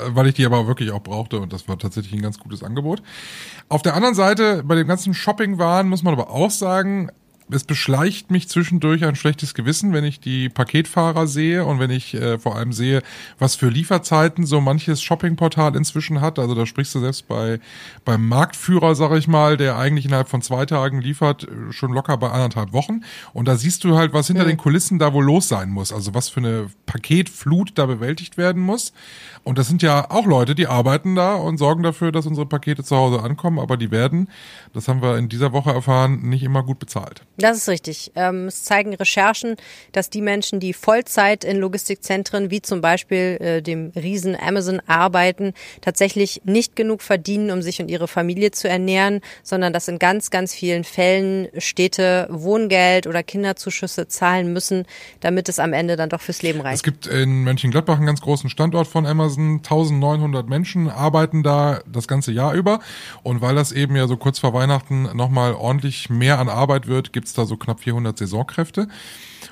weil 0.07 0.27
ich 0.27 0.33
die 0.35 0.45
aber 0.45 0.67
wirklich 0.67 0.91
auch 0.91 1.01
brauchte 1.01 1.39
und 1.39 1.53
das 1.53 1.67
war 1.67 1.77
tatsächlich 1.79 2.13
ein 2.13 2.21
ganz 2.21 2.39
gutes 2.39 2.61
Angebot. 2.63 3.01
Auf 3.69 3.81
der 3.83 3.93
anderen 3.93 4.15
Seite, 4.15 4.63
bei 4.65 4.75
dem 4.75 4.87
ganzen 4.87 5.13
Shopping-Waren 5.13 5.87
muss 5.87 6.03
man 6.03 6.13
aber 6.13 6.29
auch 6.29 6.51
sagen, 6.51 7.09
es 7.51 7.63
beschleicht 7.63 8.31
mich 8.31 8.47
zwischendurch 8.47 9.03
ein 9.05 9.15
schlechtes 9.15 9.53
Gewissen, 9.53 9.93
wenn 9.93 10.03
ich 10.03 10.19
die 10.19 10.49
Paketfahrer 10.49 11.27
sehe 11.27 11.65
und 11.65 11.79
wenn 11.79 11.89
ich 11.89 12.13
äh, 12.13 12.37
vor 12.37 12.55
allem 12.55 12.73
sehe, 12.73 13.01
was 13.39 13.55
für 13.55 13.69
Lieferzeiten 13.69 14.45
so 14.45 14.61
manches 14.61 15.01
Shoppingportal 15.01 15.75
inzwischen 15.75 16.21
hat. 16.21 16.37
Also 16.37 16.53
da 16.53 16.65
sprichst 16.65 16.93
du 16.95 16.99
selbst 16.99 17.27
bei 17.27 17.59
beim 18.05 18.27
Marktführer, 18.27 18.95
sag 18.95 19.11
ich 19.17 19.27
mal, 19.27 19.57
der 19.57 19.77
eigentlich 19.77 20.05
innerhalb 20.05 20.29
von 20.29 20.41
zwei 20.41 20.65
Tagen 20.65 21.01
liefert, 21.01 21.43
äh, 21.43 21.71
schon 21.71 21.91
locker 21.91 22.17
bei 22.17 22.29
anderthalb 22.29 22.71
Wochen. 22.73 23.01
Und 23.33 23.47
da 23.47 23.55
siehst 23.55 23.83
du 23.83 23.95
halt, 23.95 24.13
was 24.13 24.27
hinter 24.27 24.45
den 24.45 24.57
Kulissen 24.57 24.99
da 24.99 25.13
wohl 25.13 25.25
los 25.25 25.47
sein 25.47 25.69
muss. 25.69 25.91
Also 25.91 26.13
was 26.13 26.29
für 26.29 26.41
eine 26.41 26.67
Paketflut 26.85 27.71
da 27.75 27.85
bewältigt 27.85 28.37
werden 28.37 28.61
muss. 28.61 28.93
Und 29.43 29.57
das 29.57 29.67
sind 29.67 29.81
ja 29.81 30.11
auch 30.11 30.25
Leute, 30.25 30.53
die 30.53 30.67
arbeiten 30.67 31.15
da 31.15 31.35
und 31.35 31.57
sorgen 31.57 31.81
dafür, 31.81 32.11
dass 32.11 32.25
unsere 32.25 32.45
Pakete 32.45 32.83
zu 32.83 32.95
Hause 32.95 33.23
ankommen. 33.23 33.57
Aber 33.57 33.77
die 33.77 33.89
werden, 33.89 34.29
das 34.73 34.87
haben 34.87 35.01
wir 35.01 35.17
in 35.17 35.29
dieser 35.29 35.53
Woche 35.53 35.71
erfahren, 35.71 36.29
nicht 36.29 36.43
immer 36.43 36.63
gut 36.63 36.77
bezahlt. 36.79 37.23
Das 37.39 37.57
ist 37.57 37.69
richtig. 37.69 38.11
Ähm, 38.15 38.47
es 38.47 38.63
zeigen 38.63 38.93
Recherchen, 38.93 39.55
dass 39.93 40.09
die 40.09 40.21
Menschen, 40.21 40.59
die 40.59 40.73
Vollzeit 40.73 41.43
in 41.43 41.57
Logistikzentren 41.57 42.51
wie 42.51 42.61
zum 42.61 42.81
Beispiel 42.81 43.37
äh, 43.39 43.61
dem 43.61 43.91
Riesen 43.95 44.35
Amazon 44.39 44.81
arbeiten, 44.87 45.53
tatsächlich 45.81 46.41
nicht 46.43 46.75
genug 46.75 47.01
verdienen, 47.01 47.51
um 47.51 47.61
sich 47.61 47.81
und 47.81 47.89
ihre 47.89 48.07
Familie 48.07 48.51
zu 48.51 48.67
ernähren, 48.67 49.21
sondern 49.41 49.71
dass 49.73 49.87
in 49.87 49.99
ganz, 49.99 50.31
ganz 50.31 50.53
vielen 50.53 50.83
Fällen 50.83 51.47
Städte 51.57 52.27
Wohngeld 52.29 53.07
oder 53.07 53.23
Kinderzuschüsse 53.23 54.07
zahlen 54.07 54.51
müssen, 54.51 54.85
damit 55.21 55.47
es 55.49 55.59
am 55.59 55.71
Ende 55.73 55.95
dann 55.95 56.09
doch 56.09 56.21
fürs 56.21 56.41
Leben 56.41 56.59
Es 56.59 56.65
reicht. 56.65 56.83
gibt 56.83 57.07
in 57.07 57.43
Mönchengladbach 57.43 57.97
einen 57.97 58.05
ganz 58.05 58.21
großen 58.21 58.49
Standort 58.49 58.87
von 58.87 59.05
Amazon. 59.05 59.57
1900 59.57 60.49
Menschen 60.49 60.89
arbeiten 60.89 61.43
da 61.43 61.81
das 61.91 62.07
ganze 62.07 62.31
Jahr 62.31 62.53
über. 62.53 62.79
Und 63.23 63.41
weil 63.41 63.55
das 63.55 63.71
eben 63.71 63.95
ja 63.95 64.07
so 64.07 64.17
kurz 64.17 64.39
vor 64.39 64.53
Weihnachten 64.53 65.03
nochmal 65.15 65.53
ordentlich 65.53 66.09
mehr 66.09 66.39
an 66.39 66.49
Arbeit 66.49 66.87
wird, 66.87 67.13
gibt's 67.29 67.33
da 67.33 67.45
so 67.45 67.57
knapp 67.57 67.79
400 67.81 68.17
Saisonkräfte. 68.17 68.87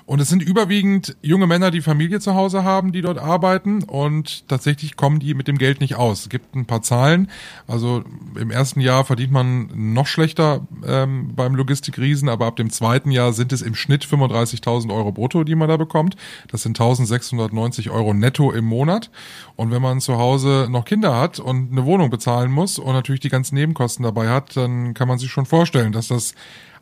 Und 0.06 0.20
es 0.20 0.28
sind 0.28 0.42
überwiegend 0.42 1.16
junge 1.22 1.48
Männer, 1.48 1.72
die 1.72 1.82
Familie 1.82 2.20
zu 2.20 2.36
Hause 2.36 2.64
haben, 2.64 2.92
die 2.92 3.02
dort 3.02 3.20
arbeiten. 3.20 3.84
Und 3.84 4.48
tatsächlich 4.50 4.98
kommen 4.98 5.20
die 5.20 5.34
mit 5.34 5.48
dem 5.48 5.58
Geld 5.58 5.80
nicht 5.80 5.96
aus. 5.96 6.22
Es 6.22 6.30
gibt 6.30 6.56
ein 6.56 6.66
paar 6.66 6.82
Zahlen. 6.82 7.30
Also 7.68 8.04
im 8.38 8.52
ersten 8.52 8.82
Jahr 8.82 9.06
verdient 9.06 9.32
man 9.32 9.70
noch 9.94 10.08
schlechter 10.08 10.68
ähm, 10.86 11.36
beim 11.36 11.56
Logistikriesen, 11.56 12.28
aber 12.28 12.48
ab 12.48 12.58
dem 12.58 12.70
zweiten 12.70 13.12
Jahr 13.12 13.32
sind 13.32 13.54
es 13.54 13.62
im 13.62 13.76
Schnitt 13.76 14.06
35.000 14.06 14.94
Euro 14.94 15.12
brutto, 15.12 15.44
die 15.44 15.56
man 15.56 15.70
da 15.70 15.78
bekommt. 15.78 16.18
Das 16.50 16.64
sind 16.64 16.80
1.690 16.80 17.90
Euro 17.92 18.14
netto 18.14 18.52
im 18.52 18.66
Monat. 18.66 19.10
Und 19.56 19.72
wenn 19.72 19.82
man 19.82 20.02
zu 20.02 20.18
Hause 20.18 20.68
noch 20.70 20.86
Kinder 20.86 21.18
hat 21.18 21.40
und 21.40 21.72
eine 21.72 21.86
Wohnung 21.86 22.10
bezahlen 22.10 22.52
muss 22.52 22.78
und 22.78 22.94
natürlich 22.94 23.22
die 23.22 23.30
ganzen 23.30 23.56
Nebenkosten 23.56 24.04
dabei 24.04 24.30
hat, 24.30 24.58
dann 24.58 24.94
kann 24.94 25.08
man 25.08 25.18
sich 25.18 25.32
schon 25.32 25.46
vorstellen, 25.46 25.92
dass 25.92 26.08
das 26.08 26.34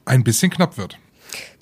ein 0.06 0.24
bisschen 0.24 0.52
knapp 0.52 0.78
wird. 0.78 0.98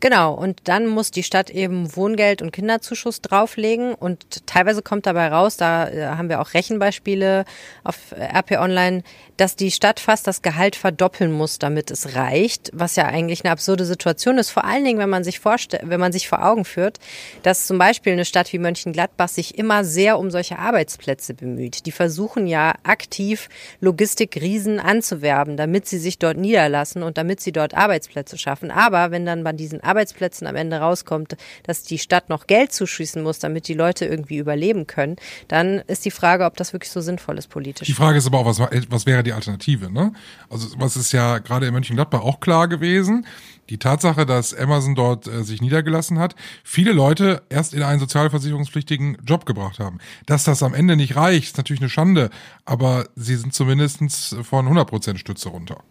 Genau, 0.04 0.34
und 0.34 0.60
dann 0.66 0.88
muss 0.88 1.12
die 1.12 1.24
Stadt 1.24 1.50
eben 1.50 1.96
Wohngeld 1.96 2.42
und 2.42 2.52
Kinderzuschuss 2.52 3.22
drauflegen 3.22 3.94
und 3.94 4.46
teilweise 4.46 4.82
kommt 4.82 5.06
dabei 5.06 5.30
raus, 5.30 5.56
da 5.56 5.88
äh, 5.88 6.08
haben 6.08 6.28
wir 6.28 6.42
auch 6.42 6.54
Rechenbeispiele 6.54 7.46
auf 7.86 8.12
äh, 8.12 8.38
RP 8.38 8.60
Online, 8.60 9.04
dass 9.38 9.56
die 9.56 9.72
Stadt 9.72 10.02
fast 10.02 10.28
das 10.28 10.42
Gehalt 10.42 10.76
verdoppeln 10.76 11.32
muss, 11.32 11.58
damit 11.58 11.90
es 11.90 12.16
reicht, 12.16 12.70
was 12.74 12.98
ja 12.98 13.06
eigentlich 13.06 13.46
eine 13.46 13.52
absurde 13.52 13.86
Situation 13.86 14.38
ist, 14.38 14.50
vor 14.50 14.66
allen 14.66 14.84
Dingen, 14.84 15.00
wenn 15.00 15.10
man 15.10 15.24
sich 15.24 15.40
vorstellt, 15.40 15.84
wenn 15.86 16.02
man 16.02 16.12
sich 16.12 16.28
vor 16.28 16.46
Augen 16.46 16.66
führt, 16.66 17.00
dass 17.42 17.66
zum 17.66 17.78
Beispiel 17.78 18.12
eine 18.12 18.26
Stadt 18.26 18.52
wie 18.52 18.60
Mönchengladbach 18.60 19.30
sich 19.30 19.58
immer 19.58 19.86
sehr 19.86 20.20
um 20.20 20.32
solche 20.32 20.60
Arbeitsplätze 20.60 21.34
bemüht. 21.34 21.86
Die 21.86 21.92
versuchen 21.92 22.46
ja 22.46 22.74
aktiv 22.84 23.48
Logistikriesen 23.80 24.82
anzuwerben, 24.82 25.56
damit 25.56 25.88
sie 25.88 25.98
sich 25.98 26.20
dort 26.20 26.38
niederlassen 26.38 27.04
und 27.04 27.18
damit 27.18 27.40
sie 27.40 27.54
dort 27.54 27.74
Arbeitsplätze 27.74 28.38
schaffen. 28.38 28.70
Aber 28.70 29.12
wenn 29.12 29.26
dann 29.26 29.46
bei 29.46 29.54
diesen 29.54 29.82
Arbeitsplätzen 29.94 30.48
am 30.48 30.56
Ende 30.56 30.78
rauskommt, 30.78 31.38
dass 31.62 31.84
die 31.84 32.00
Stadt 32.00 32.30
noch 32.30 32.48
Geld 32.48 32.74
zuschießen 32.74 33.22
muss, 33.22 33.38
damit 33.38 33.68
die 33.68 33.76
Leute 33.76 34.06
irgendwie 34.06 34.38
überleben 34.38 34.88
können, 34.88 35.18
dann 35.48 35.84
ist 35.86 36.04
die 36.04 36.12
Frage, 36.12 36.46
ob 36.46 36.58
das 36.58 36.74
wirklich 36.74 36.92
so 36.92 37.00
sinnvoll 37.00 37.38
ist 37.38 37.48
politisch. 37.50 37.86
Die 37.86 37.94
Frage 37.94 38.18
ist 38.18 38.26
aber 38.26 38.40
auch, 38.40 38.46
was, 38.46 38.60
was 38.60 39.06
wäre 39.06 39.22
die 39.22 39.34
Alternative? 39.34 39.92
Ne? 39.92 40.14
Also 40.50 40.68
was 40.78 40.98
ist 40.98 41.12
ja 41.12 41.38
gerade 41.38 41.68
in 41.68 41.74
Mönchengladbach 41.74 42.22
auch 42.22 42.40
klar 42.40 42.68
gewesen, 42.68 43.28
die 43.70 43.78
Tatsache, 43.78 44.26
dass 44.26 44.54
Amazon 44.54 44.96
dort 44.96 45.28
äh, 45.28 45.44
sich 45.44 45.62
niedergelassen 45.62 46.18
hat, 46.18 46.36
viele 46.64 46.92
Leute 46.92 47.44
erst 47.50 47.74
in 47.74 47.84
einen 47.84 48.00
sozialversicherungspflichtigen 48.00 49.18
Job 49.24 49.46
gebracht 49.46 49.80
haben. 49.80 50.00
Dass 50.26 50.44
das 50.44 50.64
am 50.64 50.74
Ende 50.74 50.96
nicht 50.96 51.16
reicht, 51.16 51.50
ist 51.50 51.58
natürlich 51.58 51.82
eine 51.82 51.90
Schande, 51.90 52.32
aber 52.66 53.06
sie 53.16 53.36
sind 53.36 53.54
zumindestens 53.54 54.36
von 54.42 54.68
100% 54.68 55.18
Stütze 55.18 55.50
runter. 55.50 55.84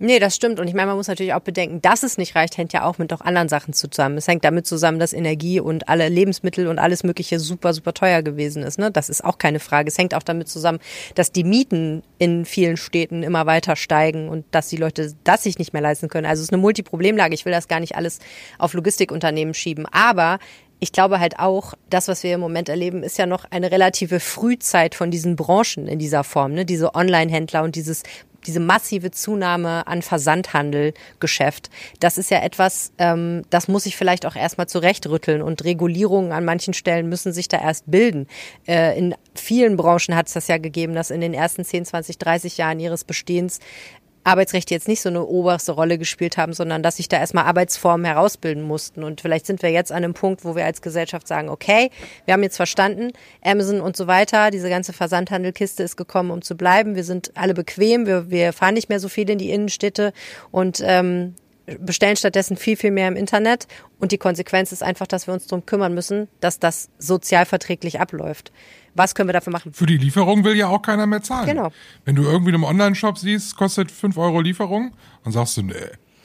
Nee, 0.00 0.18
das 0.18 0.34
stimmt. 0.34 0.58
Und 0.58 0.66
ich 0.66 0.74
meine, 0.74 0.88
man 0.88 0.96
muss 0.96 1.06
natürlich 1.06 1.34
auch 1.34 1.40
bedenken, 1.40 1.80
dass 1.80 2.02
es 2.02 2.18
nicht 2.18 2.34
reicht, 2.34 2.58
hängt 2.58 2.72
ja 2.72 2.84
auch 2.84 2.98
mit 2.98 3.12
auch 3.12 3.20
anderen 3.20 3.48
Sachen 3.48 3.72
zusammen. 3.72 4.18
Es 4.18 4.26
hängt 4.26 4.44
damit 4.44 4.66
zusammen, 4.66 4.98
dass 4.98 5.12
Energie 5.12 5.60
und 5.60 5.88
alle 5.88 6.08
Lebensmittel 6.08 6.66
und 6.66 6.80
alles 6.80 7.04
Mögliche 7.04 7.38
super, 7.38 7.72
super 7.72 7.94
teuer 7.94 8.22
gewesen 8.22 8.64
ist. 8.64 8.78
Ne? 8.78 8.90
Das 8.90 9.08
ist 9.08 9.24
auch 9.24 9.38
keine 9.38 9.60
Frage. 9.60 9.88
Es 9.88 9.96
hängt 9.96 10.14
auch 10.14 10.24
damit 10.24 10.48
zusammen, 10.48 10.80
dass 11.14 11.30
die 11.30 11.44
Mieten 11.44 12.02
in 12.18 12.44
vielen 12.44 12.76
Städten 12.76 13.22
immer 13.22 13.46
weiter 13.46 13.76
steigen 13.76 14.28
und 14.28 14.44
dass 14.50 14.68
die 14.68 14.76
Leute 14.76 15.14
das 15.22 15.44
sich 15.44 15.58
nicht 15.58 15.72
mehr 15.72 15.82
leisten 15.82 16.08
können. 16.08 16.26
Also 16.26 16.40
es 16.40 16.48
ist 16.48 16.52
eine 16.52 16.60
Multiproblemlage. 16.60 17.34
Ich 17.34 17.44
will 17.44 17.52
das 17.52 17.68
gar 17.68 17.78
nicht 17.78 17.94
alles 17.94 18.18
auf 18.58 18.74
Logistikunternehmen 18.74 19.54
schieben. 19.54 19.86
Aber 19.92 20.40
ich 20.80 20.92
glaube 20.92 21.20
halt 21.20 21.38
auch, 21.38 21.74
das, 21.88 22.08
was 22.08 22.24
wir 22.24 22.34
im 22.34 22.40
Moment 22.40 22.68
erleben, 22.68 23.02
ist 23.02 23.16
ja 23.16 23.26
noch 23.26 23.44
eine 23.50 23.70
relative 23.70 24.20
Frühzeit 24.20 24.94
von 24.94 25.10
diesen 25.10 25.36
Branchen 25.36 25.86
in 25.86 25.98
dieser 25.98 26.24
Form, 26.24 26.52
ne? 26.52 26.66
Diese 26.66 26.94
Online-Händler 26.94 27.62
und 27.62 27.76
dieses 27.76 28.02
diese 28.46 28.60
massive 28.60 29.10
Zunahme 29.10 29.86
an 29.86 30.02
Versandhandelgeschäft, 30.02 31.70
das 32.00 32.18
ist 32.18 32.30
ja 32.30 32.42
etwas, 32.42 32.92
ähm, 32.98 33.42
das 33.50 33.68
muss 33.68 33.84
sich 33.84 33.96
vielleicht 33.96 34.26
auch 34.26 34.36
erstmal 34.36 34.68
zurechtrütteln 34.68 35.42
und 35.42 35.64
Regulierungen 35.64 36.32
an 36.32 36.44
manchen 36.44 36.74
Stellen 36.74 37.08
müssen 37.08 37.32
sich 37.32 37.48
da 37.48 37.60
erst 37.60 37.90
bilden. 37.90 38.26
Äh, 38.66 38.98
in 38.98 39.14
vielen 39.34 39.76
Branchen 39.76 40.14
hat 40.14 40.28
es 40.28 40.34
das 40.34 40.48
ja 40.48 40.58
gegeben, 40.58 40.94
dass 40.94 41.10
in 41.10 41.20
den 41.20 41.34
ersten 41.34 41.64
10, 41.64 41.86
20, 41.86 42.18
30 42.18 42.58
Jahren 42.58 42.80
ihres 42.80 43.04
Bestehens 43.04 43.60
Arbeitsrechte 44.24 44.74
jetzt 44.74 44.88
nicht 44.88 45.00
so 45.00 45.08
eine 45.08 45.24
oberste 45.24 45.72
Rolle 45.72 45.98
gespielt 45.98 46.36
haben, 46.36 46.52
sondern 46.52 46.82
dass 46.82 46.96
sich 46.96 47.08
da 47.08 47.18
erstmal 47.18 47.44
Arbeitsformen 47.44 48.06
herausbilden 48.06 48.62
mussten. 48.62 49.04
Und 49.04 49.20
vielleicht 49.20 49.46
sind 49.46 49.62
wir 49.62 49.70
jetzt 49.70 49.92
an 49.92 49.98
einem 49.98 50.14
Punkt, 50.14 50.44
wo 50.44 50.56
wir 50.56 50.64
als 50.64 50.82
Gesellschaft 50.82 51.28
sagen, 51.28 51.48
okay, 51.48 51.90
wir 52.24 52.34
haben 52.34 52.42
jetzt 52.42 52.56
verstanden, 52.56 53.12
Amazon 53.42 53.80
und 53.80 53.96
so 53.96 54.06
weiter, 54.06 54.50
diese 54.50 54.68
ganze 54.68 54.92
Versandhandelkiste 54.92 55.82
ist 55.82 55.96
gekommen, 55.96 56.30
um 56.30 56.42
zu 56.42 56.56
bleiben. 56.56 56.96
Wir 56.96 57.04
sind 57.04 57.32
alle 57.34 57.54
bequem, 57.54 58.06
wir, 58.06 58.30
wir 58.30 58.52
fahren 58.52 58.74
nicht 58.74 58.88
mehr 58.88 59.00
so 59.00 59.08
viel 59.08 59.28
in 59.28 59.38
die 59.38 59.50
Innenstädte 59.50 60.12
und 60.50 60.82
ähm, 60.84 61.34
bestellen 61.78 62.16
stattdessen 62.16 62.56
viel, 62.56 62.76
viel 62.76 62.90
mehr 62.90 63.08
im 63.08 63.16
Internet. 63.16 63.66
Und 63.98 64.12
die 64.12 64.18
Konsequenz 64.18 64.72
ist 64.72 64.82
einfach, 64.82 65.06
dass 65.06 65.26
wir 65.26 65.34
uns 65.34 65.46
darum 65.46 65.64
kümmern 65.66 65.94
müssen, 65.94 66.28
dass 66.40 66.58
das 66.58 66.90
sozialverträglich 66.98 68.00
abläuft. 68.00 68.52
Was 68.94 69.14
können 69.14 69.28
wir 69.28 69.32
dafür 69.32 69.52
machen? 69.52 69.72
Für 69.72 69.86
die 69.86 69.96
Lieferung 69.96 70.44
will 70.44 70.56
ja 70.56 70.68
auch 70.68 70.82
keiner 70.82 71.06
mehr 71.06 71.22
zahlen. 71.22 71.46
Genau. 71.46 71.72
Wenn 72.04 72.14
du 72.14 72.22
irgendwie 72.22 72.50
in 72.50 72.56
einem 72.56 72.64
Online-Shop 72.64 73.18
siehst, 73.18 73.56
kostet 73.56 73.90
5 73.90 74.16
Euro 74.18 74.40
Lieferung, 74.40 74.92
dann 75.24 75.32
sagst 75.32 75.56
du, 75.56 75.62
nee, 75.62 75.74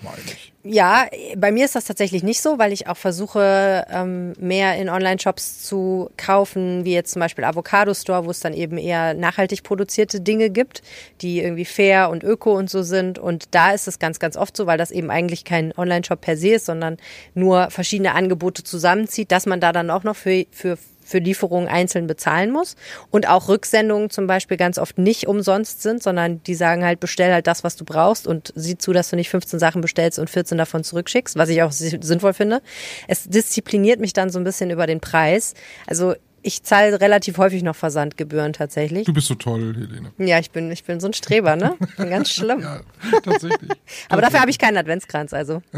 meine 0.01 0.17
ich. 0.25 0.53
Ja, 0.63 1.07
bei 1.37 1.51
mir 1.51 1.63
ist 1.63 1.75
das 1.75 1.85
tatsächlich 1.85 2.21
nicht 2.21 2.41
so, 2.41 2.59
weil 2.59 2.73
ich 2.73 2.87
auch 2.87 2.97
versuche, 2.97 3.85
ähm, 3.89 4.33
mehr 4.39 4.75
in 4.75 4.89
Online-Shops 4.89 5.63
zu 5.63 6.09
kaufen, 6.17 6.83
wie 6.83 6.93
jetzt 6.93 7.13
zum 7.13 7.21
Beispiel 7.21 7.45
Avocado 7.45 7.93
Store, 7.93 8.25
wo 8.25 8.31
es 8.31 8.41
dann 8.41 8.53
eben 8.53 8.77
eher 8.77 9.13
nachhaltig 9.13 9.63
produzierte 9.63 10.19
Dinge 10.19 10.49
gibt, 10.49 10.81
die 11.21 11.39
irgendwie 11.39 11.65
fair 11.65 12.09
und 12.09 12.23
öko 12.23 12.57
und 12.57 12.69
so 12.69 12.83
sind. 12.83 13.17
Und 13.17 13.55
da 13.55 13.71
ist 13.71 13.87
es 13.87 13.99
ganz, 13.99 14.19
ganz 14.19 14.35
oft 14.35 14.57
so, 14.57 14.67
weil 14.67 14.77
das 14.77 14.91
eben 14.91 15.09
eigentlich 15.09 15.45
kein 15.45 15.73
Online-Shop 15.77 16.19
per 16.19 16.35
se 16.35 16.49
ist, 16.49 16.65
sondern 16.65 16.97
nur 17.33 17.71
verschiedene 17.71 18.13
Angebote 18.13 18.63
zusammenzieht, 18.63 19.31
dass 19.31 19.45
man 19.45 19.61
da 19.61 19.71
dann 19.71 19.89
auch 19.89 20.03
noch 20.03 20.17
für, 20.17 20.45
für 20.51 20.77
für 21.09 21.19
Lieferungen 21.19 21.67
einzeln 21.67 22.07
bezahlen 22.07 22.51
muss 22.51 22.75
und 23.09 23.27
auch 23.27 23.49
Rücksendungen 23.49 24.09
zum 24.09 24.27
Beispiel 24.27 24.57
ganz 24.57 24.77
oft 24.77 24.97
nicht 24.97 25.27
umsonst 25.27 25.81
sind, 25.81 26.03
sondern 26.03 26.41
die 26.43 26.55
sagen 26.55 26.85
halt, 26.85 26.99
bestell 26.99 27.33
halt 27.33 27.47
das, 27.47 27.63
was 27.63 27.75
du 27.75 27.85
brauchst 27.85 28.27
und 28.27 28.53
sieh 28.55 28.77
zu, 28.77 28.93
dass 28.93 29.09
du 29.09 29.15
nicht 29.15 29.29
15 29.29 29.59
Sachen 29.59 29.81
bestellst 29.81 30.19
und 30.19 30.29
14 30.29 30.57
davon 30.57 30.83
zurückschickst, 30.83 31.37
was 31.37 31.49
ich 31.49 31.63
auch 31.63 31.71
sinnvoll 31.71 32.33
finde. 32.33 32.61
Es 33.07 33.23
diszipliniert 33.23 33.99
mich 33.99 34.13
dann 34.13 34.29
so 34.29 34.39
ein 34.39 34.43
bisschen 34.43 34.69
über 34.69 34.87
den 34.87 34.99
Preis. 34.99 35.53
Also 35.87 36.15
ich 36.41 36.63
zahle 36.63 37.01
relativ 37.01 37.37
häufig 37.37 37.63
noch 37.63 37.75
Versandgebühren 37.75 38.53
tatsächlich. 38.53 39.05
Du 39.05 39.13
bist 39.13 39.27
so 39.27 39.35
toll, 39.35 39.75
Helene. 39.75 40.11
Ja, 40.17 40.39
ich 40.39 40.51
bin, 40.51 40.71
ich 40.71 40.83
bin 40.83 40.99
so 40.99 41.07
ein 41.07 41.13
Streber, 41.13 41.55
ne? 41.55 41.75
Ich 41.81 41.95
bin 41.95 42.09
ganz 42.09 42.29
schlimm. 42.29 42.59
Ja, 42.69 42.81
tatsächlich. 43.21 43.71
Aber 44.09 44.21
dafür 44.21 44.41
habe 44.41 44.51
ich 44.51 44.59
keinen 44.59 44.77
Adventskranz, 44.77 45.33
also. 45.33 45.61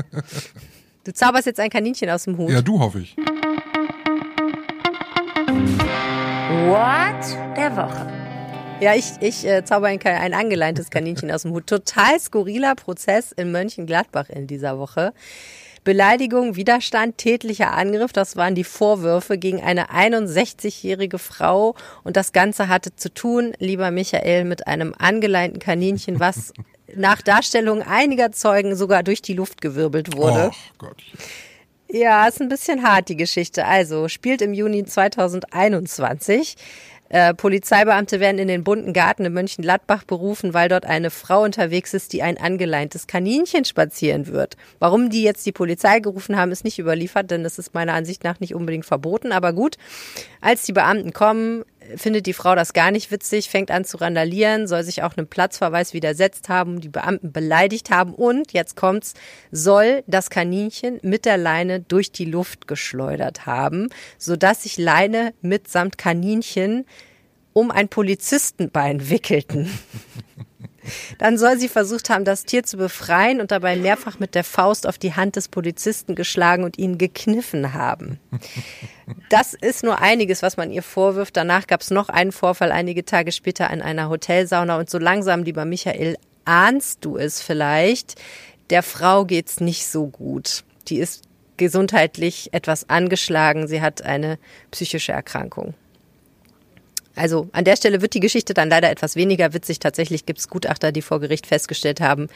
Du 1.03 1.11
zauberst 1.11 1.47
jetzt 1.47 1.59
ein 1.59 1.71
Kaninchen 1.71 2.11
aus 2.11 2.25
dem 2.25 2.37
Hut. 2.37 2.51
Ja, 2.51 2.61
du 2.61 2.79
hoffe 2.79 2.99
ich. 2.99 3.15
What 6.69 7.57
der 7.57 7.75
Woche. 7.75 8.07
Ja, 8.79 8.93
ich, 8.93 9.13
ich 9.19 9.45
äh, 9.45 9.65
zauber 9.65 9.87
ein, 9.87 9.99
ein 10.03 10.33
angeleintes 10.33 10.89
Kaninchen 10.91 11.31
aus 11.31 11.41
dem 11.41 11.51
Hut. 11.51 11.65
Total 11.65 12.19
skurriler 12.19 12.75
Prozess 12.75 13.31
in 13.31 13.51
Mönchengladbach 13.51 14.29
in 14.29 14.45
dieser 14.45 14.77
Woche. 14.77 15.13
Beleidigung, 15.83 16.55
Widerstand, 16.55 17.17
tätlicher 17.17 17.71
Angriff, 17.71 18.13
das 18.13 18.35
waren 18.35 18.53
die 18.53 18.63
Vorwürfe 18.63 19.39
gegen 19.39 19.59
eine 19.61 19.89
61-jährige 19.89 21.17
Frau. 21.17 21.75
Und 22.03 22.15
das 22.15 22.31
Ganze 22.31 22.67
hatte 22.67 22.95
zu 22.95 23.11
tun, 23.11 23.53
lieber 23.57 23.89
Michael, 23.89 24.45
mit 24.45 24.67
einem 24.67 24.93
angeleinten 24.97 25.57
Kaninchen, 25.57 26.19
was 26.19 26.53
nach 26.95 27.23
Darstellung 27.23 27.81
einiger 27.81 28.31
Zeugen 28.31 28.75
sogar 28.75 29.01
durch 29.01 29.23
die 29.23 29.33
Luft 29.33 29.61
gewirbelt 29.61 30.15
wurde. 30.15 30.51
Oh 30.53 30.73
Gott. 30.77 30.97
Ja, 31.93 32.25
ist 32.25 32.39
ein 32.39 32.47
bisschen 32.47 32.83
hart, 32.83 33.09
die 33.09 33.17
Geschichte. 33.17 33.65
Also, 33.65 34.07
spielt 34.07 34.41
im 34.41 34.53
Juni 34.53 34.85
2021. 34.85 36.55
Äh, 37.09 37.33
Polizeibeamte 37.33 38.21
werden 38.21 38.39
in 38.39 38.47
den 38.47 38.63
bunten 38.63 38.93
Garten 38.93 39.25
in 39.25 39.33
Mönchengladbach 39.33 40.05
berufen, 40.05 40.53
weil 40.53 40.69
dort 40.69 40.85
eine 40.85 41.09
Frau 41.09 41.43
unterwegs 41.43 41.93
ist, 41.93 42.13
die 42.13 42.23
ein 42.23 42.37
angeleintes 42.37 43.07
Kaninchen 43.07 43.65
spazieren 43.65 44.27
wird. 44.27 44.55
Warum 44.79 45.09
die 45.09 45.21
jetzt 45.21 45.45
die 45.45 45.51
Polizei 45.51 45.99
gerufen 45.99 46.37
haben, 46.37 46.53
ist 46.53 46.63
nicht 46.63 46.79
überliefert, 46.79 47.29
denn 47.29 47.43
das 47.43 47.59
ist 47.59 47.73
meiner 47.73 47.93
Ansicht 47.93 48.23
nach 48.23 48.39
nicht 48.39 48.55
unbedingt 48.55 48.85
verboten. 48.85 49.33
Aber 49.33 49.51
gut, 49.51 49.75
als 50.39 50.63
die 50.63 50.71
Beamten 50.71 51.11
kommen, 51.11 51.65
findet 51.97 52.25
die 52.25 52.33
Frau 52.33 52.55
das 52.55 52.73
gar 52.73 52.91
nicht 52.91 53.11
witzig, 53.11 53.49
fängt 53.49 53.71
an 53.71 53.85
zu 53.85 53.97
randalieren, 53.97 54.67
soll 54.67 54.83
sich 54.83 55.03
auch 55.03 55.15
einem 55.15 55.27
Platzverweis 55.27 55.93
widersetzt 55.93 56.49
haben, 56.49 56.81
die 56.81 56.89
Beamten 56.89 57.31
beleidigt 57.31 57.89
haben 57.89 58.13
und, 58.13 58.53
jetzt 58.53 58.75
kommt's, 58.75 59.13
soll 59.51 60.03
das 60.07 60.29
Kaninchen 60.29 60.99
mit 61.01 61.25
der 61.25 61.37
Leine 61.37 61.79
durch 61.79 62.11
die 62.11 62.25
Luft 62.25 62.67
geschleudert 62.67 63.45
haben, 63.45 63.89
sodass 64.17 64.63
sich 64.63 64.77
Leine 64.77 65.33
mitsamt 65.41 65.97
Kaninchen 65.97 66.85
um 67.53 67.71
ein 67.71 67.89
Polizistenbein 67.89 69.09
wickelten. 69.09 69.69
Dann 71.17 71.37
soll 71.37 71.59
sie 71.59 71.67
versucht 71.67 72.09
haben, 72.09 72.25
das 72.25 72.45
Tier 72.45 72.63
zu 72.63 72.77
befreien 72.77 73.41
und 73.41 73.51
dabei 73.51 73.75
mehrfach 73.75 74.19
mit 74.19 74.35
der 74.35 74.43
Faust 74.43 74.87
auf 74.87 74.97
die 74.97 75.13
Hand 75.13 75.35
des 75.35 75.47
Polizisten 75.47 76.15
geschlagen 76.15 76.63
und 76.63 76.77
ihn 76.77 76.97
gekniffen 76.97 77.73
haben. 77.73 78.19
Das 79.29 79.53
ist 79.53 79.83
nur 79.83 79.99
einiges, 79.99 80.41
was 80.41 80.57
man 80.57 80.71
ihr 80.71 80.83
vorwirft. 80.83 81.37
Danach 81.37 81.67
gab 81.67 81.81
es 81.81 81.91
noch 81.91 82.09
einen 82.09 82.31
Vorfall 82.31 82.71
einige 82.71 83.05
Tage 83.05 83.31
später 83.31 83.69
in 83.69 83.81
einer 83.81 84.09
Hotelsauna 84.09 84.77
und 84.77 84.89
so 84.89 84.97
langsam, 84.97 85.43
lieber 85.43 85.65
Michael, 85.65 86.17
ahnst 86.45 87.03
du 87.05 87.17
es 87.17 87.41
vielleicht? 87.41 88.15
Der 88.69 88.83
Frau 88.83 89.25
geht's 89.25 89.59
nicht 89.59 89.87
so 89.87 90.07
gut. 90.07 90.63
Die 90.87 90.97
ist 90.97 91.23
gesundheitlich 91.57 92.53
etwas 92.53 92.89
angeschlagen. 92.89 93.67
Sie 93.67 93.81
hat 93.81 94.01
eine 94.01 94.39
psychische 94.71 95.11
Erkrankung. 95.11 95.73
Also 97.15 97.49
an 97.51 97.65
der 97.65 97.75
Stelle 97.75 98.01
wird 98.01 98.13
die 98.13 98.19
Geschichte 98.19 98.53
dann 98.53 98.69
leider 98.69 98.89
etwas 98.89 99.15
weniger 99.15 99.53
witzig. 99.53 99.79
Tatsächlich 99.79 100.25
gibt 100.25 100.39
es 100.39 100.47
Gutachter, 100.47 100.91
die 100.91 101.01
vor 101.01 101.19
Gericht 101.19 101.45
festgestellt 101.45 102.01
haben, 102.01 102.27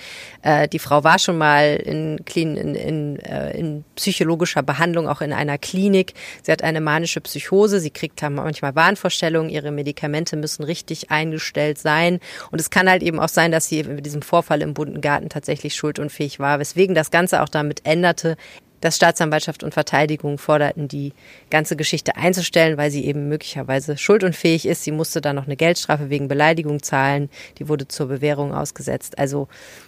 äh, 0.42 0.68
die 0.68 0.80
Frau 0.80 1.04
war 1.04 1.20
schon 1.20 1.38
mal 1.38 1.76
in, 1.78 2.18
in, 2.36 2.76
in, 2.76 3.20
äh, 3.20 3.58
in 3.58 3.84
psychologischer 3.96 4.64
Behandlung, 4.64 5.08
auch 5.08 5.22
in 5.22 5.34
einer 5.34 5.58
Klinik. 5.58 6.14
Sie 6.44 6.52
hat 6.52 6.64
eine 6.64 6.82
manische 6.82 7.22
Psychose, 7.22 7.80
sie 7.80 7.90
kriegt 7.90 8.22
manchmal 8.22 8.76
Wahnvorstellungen, 8.76 9.50
ihre 9.50 9.72
Medikamente 9.72 10.36
müssen 10.36 10.64
richtig 10.64 11.12
eingestellt 11.12 11.78
sein. 11.78 12.20
Und 12.52 12.60
es 12.60 12.70
kann 12.70 12.90
halt 12.90 13.04
eben 13.04 13.20
auch 13.20 13.30
sein, 13.30 13.52
dass 13.52 13.68
sie 13.68 13.84
mit 13.84 14.06
diesem 14.06 14.22
Vorfall 14.22 14.62
im 14.62 14.74
bunten 14.74 15.02
Garten 15.02 15.30
tatsächlich 15.30 15.76
schuldunfähig 15.76 16.40
war, 16.40 16.60
weswegen 16.60 16.96
das 16.96 17.12
Ganze 17.12 17.42
auch 17.42 17.50
damit 17.50 17.86
änderte, 17.86 18.38
dass 18.82 18.96
Staatsanwaltschaft 18.98 19.64
und 19.64 19.74
Verteidigung 19.74 20.38
forderten, 20.38 20.88
die 20.88 21.14
ganze 21.50 21.76
Geschichte 21.76 22.16
einzustellen, 22.16 22.78
weil 22.78 22.92
sie 22.92 23.06
eben 23.06 23.28
möglicherweise 23.28 23.98
schuldunfähig 23.98 24.66
ist. 24.66 24.84
Sie 24.84 24.92
musste 24.92 25.22
dann 25.22 25.36
noch 25.36 25.46
eine 25.46 25.56
Geldstrafe 25.56 26.10
wegen 26.10 26.28
Beleidigung 26.28 26.82
zahlen. 26.84 27.30
Die 27.58 27.68
wurde 27.68 27.88
zur 27.88 28.08
Bewährung 28.08 28.54
ausgesetzt. 28.54 29.18
Also 29.18 29.48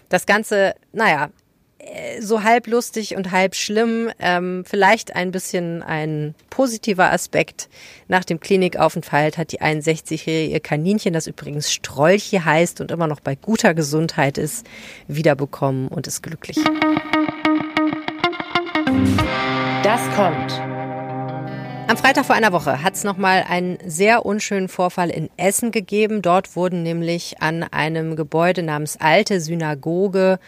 das 0.10 0.26
Ganze, 0.26 0.76
naja, 0.94 1.30
äh, 1.80 2.22
so 2.22 2.44
halb 2.44 2.68
lustig 2.68 3.16
und 3.16 3.32
halb 3.32 3.56
schlimm. 3.56 4.10
Ähm, 4.20 4.64
vielleicht 4.66 5.16
ein 5.16 5.32
bisschen 5.32 5.84
ein 5.84 6.36
positiver 6.50 7.12
Aspekt. 7.12 7.70
Nach 8.08 8.24
dem 8.24 8.40
Klinikaufenthalt 8.40 9.38
hat 9.38 9.52
die 9.52 9.62
61-jährige 9.62 10.54
ihr 10.54 10.60
Kaninchen, 10.60 11.14
das 11.14 11.28
übrigens 11.28 11.72
Strolche 11.72 12.46
heißt 12.46 12.82
und 12.82 12.92
immer 12.92 13.08
noch 13.08 13.20
bei 13.20 13.36
guter 13.36 13.74
Gesundheit 13.74 14.38
ist, 14.38 14.66
wiederbekommen 15.08 15.88
und 15.88 16.08
ist 16.08 16.24
glücklich. 16.24 16.58
Kommt. 20.18 20.60
Am 21.88 21.96
Freitag 21.96 22.26
vor 22.26 22.36
einer 22.36 22.52
Woche 22.52 22.82
hat 22.82 22.96
es 22.96 23.04
nochmal 23.04 23.46
einen 23.48 23.78
sehr 23.86 24.26
unschönen 24.26 24.68
Vorfall 24.68 25.12
in 25.12 25.30
Essen 25.38 25.70
gegeben. 25.70 26.24
Dort 26.24 26.56
wurden 26.56 26.82
nämlich 26.82 27.40
an 27.40 27.62
einem 27.62 28.16
Gebäude 28.16 28.64
namens 28.64 28.98
Alte 29.00 29.40
Synagoge 29.40 30.40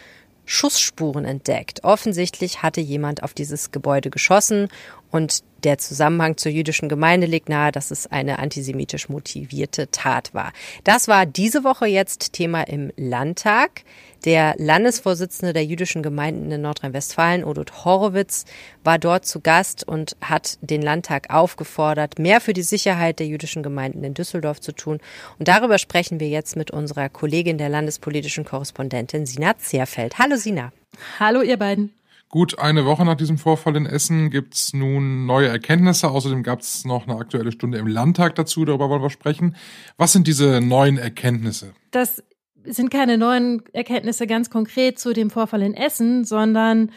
Schussspuren 0.44 1.24
entdeckt. 1.24 1.84
Offensichtlich 1.84 2.64
hatte 2.64 2.80
jemand 2.80 3.22
auf 3.22 3.32
dieses 3.32 3.70
Gebäude 3.70 4.10
geschossen 4.10 4.66
und 5.10 5.42
der 5.64 5.78
Zusammenhang 5.78 6.36
zur 6.36 6.52
jüdischen 6.52 6.88
Gemeinde 6.88 7.26
liegt 7.26 7.48
nahe, 7.48 7.72
dass 7.72 7.90
es 7.90 8.06
eine 8.06 8.38
antisemitisch 8.38 9.08
motivierte 9.08 9.90
Tat 9.90 10.32
war. 10.32 10.52
Das 10.84 11.08
war 11.08 11.26
diese 11.26 11.64
Woche 11.64 11.86
jetzt 11.86 12.32
Thema 12.32 12.62
im 12.62 12.92
Landtag. 12.96 13.82
Der 14.24 14.54
Landesvorsitzende 14.58 15.52
der 15.52 15.64
jüdischen 15.64 16.02
Gemeinden 16.02 16.50
in 16.50 16.60
Nordrhein-Westfalen, 16.62 17.44
Odot 17.44 17.84
Horowitz, 17.84 18.44
war 18.84 18.98
dort 18.98 19.26
zu 19.26 19.40
Gast 19.40 19.86
und 19.86 20.16
hat 20.20 20.58
den 20.60 20.82
Landtag 20.82 21.30
aufgefordert, 21.30 22.18
mehr 22.18 22.40
für 22.40 22.52
die 22.52 22.62
Sicherheit 22.62 23.18
der 23.18 23.26
jüdischen 23.26 23.62
Gemeinden 23.62 24.04
in 24.04 24.14
Düsseldorf 24.14 24.60
zu 24.60 24.72
tun. 24.72 24.98
Und 25.38 25.48
darüber 25.48 25.78
sprechen 25.78 26.20
wir 26.20 26.28
jetzt 26.28 26.56
mit 26.56 26.70
unserer 26.70 27.08
Kollegin 27.08 27.56
der 27.56 27.70
landespolitischen 27.70 28.44
Korrespondentin 28.44 29.24
Sina 29.24 29.56
Zerfeld. 29.58 30.18
Hallo 30.18 30.36
Sina. 30.36 30.72
Hallo 31.18 31.40
ihr 31.40 31.56
beiden. 31.56 31.99
Gut 32.32 32.60
eine 32.60 32.84
Woche 32.86 33.04
nach 33.04 33.16
diesem 33.16 33.38
Vorfall 33.38 33.74
in 33.74 33.86
Essen 33.86 34.30
gibt's 34.30 34.72
nun 34.72 35.26
neue 35.26 35.48
Erkenntnisse. 35.48 36.08
Außerdem 36.10 36.44
gab's 36.44 36.84
noch 36.84 37.08
eine 37.08 37.18
aktuelle 37.18 37.50
Stunde 37.50 37.78
im 37.78 37.88
Landtag 37.88 38.36
dazu. 38.36 38.64
Darüber 38.64 38.88
wollen 38.88 39.02
wir 39.02 39.10
sprechen. 39.10 39.56
Was 39.96 40.12
sind 40.12 40.28
diese 40.28 40.60
neuen 40.60 40.96
Erkenntnisse? 40.96 41.74
Das 41.90 42.22
sind 42.62 42.92
keine 42.92 43.18
neuen 43.18 43.64
Erkenntnisse 43.72 44.28
ganz 44.28 44.48
konkret 44.48 45.00
zu 45.00 45.12
dem 45.12 45.28
Vorfall 45.28 45.62
in 45.62 45.74
Essen, 45.74 46.24
sondern 46.24 46.92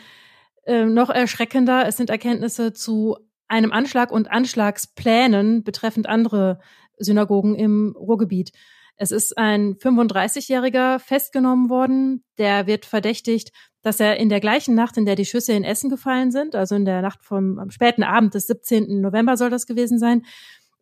äh, 0.65 0.85
noch 0.85 1.09
erschreckender, 1.09 1.87
es 1.87 1.97
sind 1.97 2.11
Erkenntnisse 2.11 2.71
zu 2.71 3.17
einem 3.47 3.71
Anschlag 3.71 4.11
und 4.11 4.29
Anschlagsplänen 4.29 5.63
betreffend 5.63 6.07
andere 6.07 6.59
Synagogen 6.99 7.55
im 7.55 7.95
Ruhrgebiet. 7.97 8.51
Es 8.95 9.11
ist 9.11 9.37
ein 9.37 9.75
35-Jähriger 9.75 10.99
festgenommen 10.99 11.69
worden, 11.69 12.23
der 12.37 12.67
wird 12.67 12.85
verdächtigt, 12.85 13.51
dass 13.81 13.99
er 13.99 14.17
in 14.17 14.29
der 14.29 14.39
gleichen 14.39 14.75
Nacht, 14.75 14.97
in 14.97 15.05
der 15.05 15.15
die 15.15 15.25
Schüsse 15.25 15.53
in 15.53 15.63
Essen 15.63 15.89
gefallen 15.89 16.31
sind, 16.31 16.55
also 16.55 16.75
in 16.75 16.85
der 16.85 17.01
Nacht 17.01 17.23
vom 17.23 17.59
am 17.59 17.69
späten 17.69 18.03
Abend 18.03 18.33
des 18.33 18.47
17. 18.47 19.01
November 19.01 19.35
soll 19.35 19.49
das 19.49 19.65
gewesen 19.65 19.99
sein, 19.99 20.23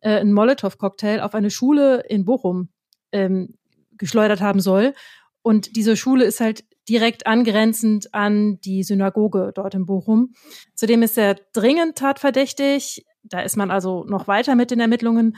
äh, 0.00 0.20
ein 0.20 0.32
Molotow-Cocktail 0.32 1.20
auf 1.20 1.34
eine 1.34 1.50
Schule 1.50 2.04
in 2.08 2.24
Bochum 2.24 2.68
ähm, 3.12 3.54
geschleudert 3.98 4.40
haben 4.40 4.60
soll. 4.60 4.94
Und 5.42 5.76
diese 5.76 5.96
Schule 5.96 6.24
ist 6.24 6.40
halt 6.40 6.64
direkt 6.88 7.26
angrenzend 7.26 8.12
an 8.14 8.58
die 8.60 8.82
Synagoge 8.82 9.52
dort 9.54 9.74
in 9.74 9.86
Bochum. 9.86 10.32
Zudem 10.74 11.02
ist 11.02 11.18
er 11.18 11.36
dringend 11.52 11.96
tatverdächtig. 11.96 13.06
Da 13.22 13.40
ist 13.40 13.56
man 13.56 13.70
also 13.70 14.04
noch 14.04 14.26
weiter 14.26 14.54
mit 14.54 14.70
den 14.70 14.80
Ermittlungen. 14.80 15.36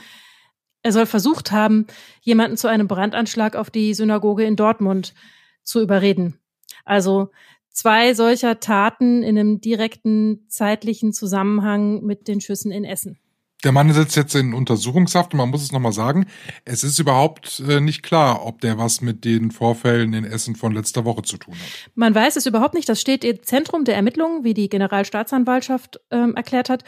Er 0.85 0.91
soll 0.91 1.07
versucht 1.07 1.51
haben, 1.51 1.87
jemanden 2.21 2.57
zu 2.57 2.67
einem 2.67 2.87
Brandanschlag 2.87 3.55
auf 3.55 3.71
die 3.71 3.95
Synagoge 3.95 4.43
in 4.43 4.55
Dortmund 4.55 5.15
zu 5.63 5.81
überreden. 5.81 6.39
Also 6.83 7.31
zwei 7.71 8.13
solcher 8.13 8.59
Taten 8.59 9.23
in 9.23 9.35
einem 9.35 9.59
direkten 9.59 10.45
zeitlichen 10.47 11.11
Zusammenhang 11.11 12.03
mit 12.03 12.27
den 12.27 12.39
Schüssen 12.39 12.71
in 12.71 12.83
Essen. 12.83 13.17
Der 13.63 13.71
Mann 13.71 13.91
sitzt 13.91 14.15
jetzt 14.15 14.35
in 14.35 14.53
Untersuchungshaft 14.53 15.33
und 15.33 15.39
man 15.39 15.49
muss 15.49 15.63
es 15.63 15.71
nochmal 15.71 15.91
sagen, 15.91 16.27
es 16.65 16.83
ist 16.83 16.99
überhaupt 16.99 17.63
äh, 17.67 17.81
nicht 17.81 18.03
klar, 18.03 18.45
ob 18.45 18.61
der 18.61 18.77
was 18.77 19.01
mit 19.01 19.25
den 19.25 19.49
Vorfällen 19.49 20.13
in 20.13 20.23
Essen 20.23 20.55
von 20.55 20.71
letzter 20.71 21.03
Woche 21.03 21.23
zu 21.23 21.37
tun 21.37 21.55
hat. 21.55 21.91
Man 21.95 22.13
weiß 22.13 22.35
es 22.35 22.45
überhaupt 22.45 22.75
nicht. 22.75 22.87
Das 22.87 23.01
steht 23.01 23.23
im 23.23 23.41
Zentrum 23.41 23.83
der 23.83 23.95
Ermittlungen, 23.95 24.43
wie 24.43 24.53
die 24.53 24.69
Generalstaatsanwaltschaft 24.69 25.99
ähm, 26.11 26.35
erklärt 26.35 26.69
hat. 26.69 26.83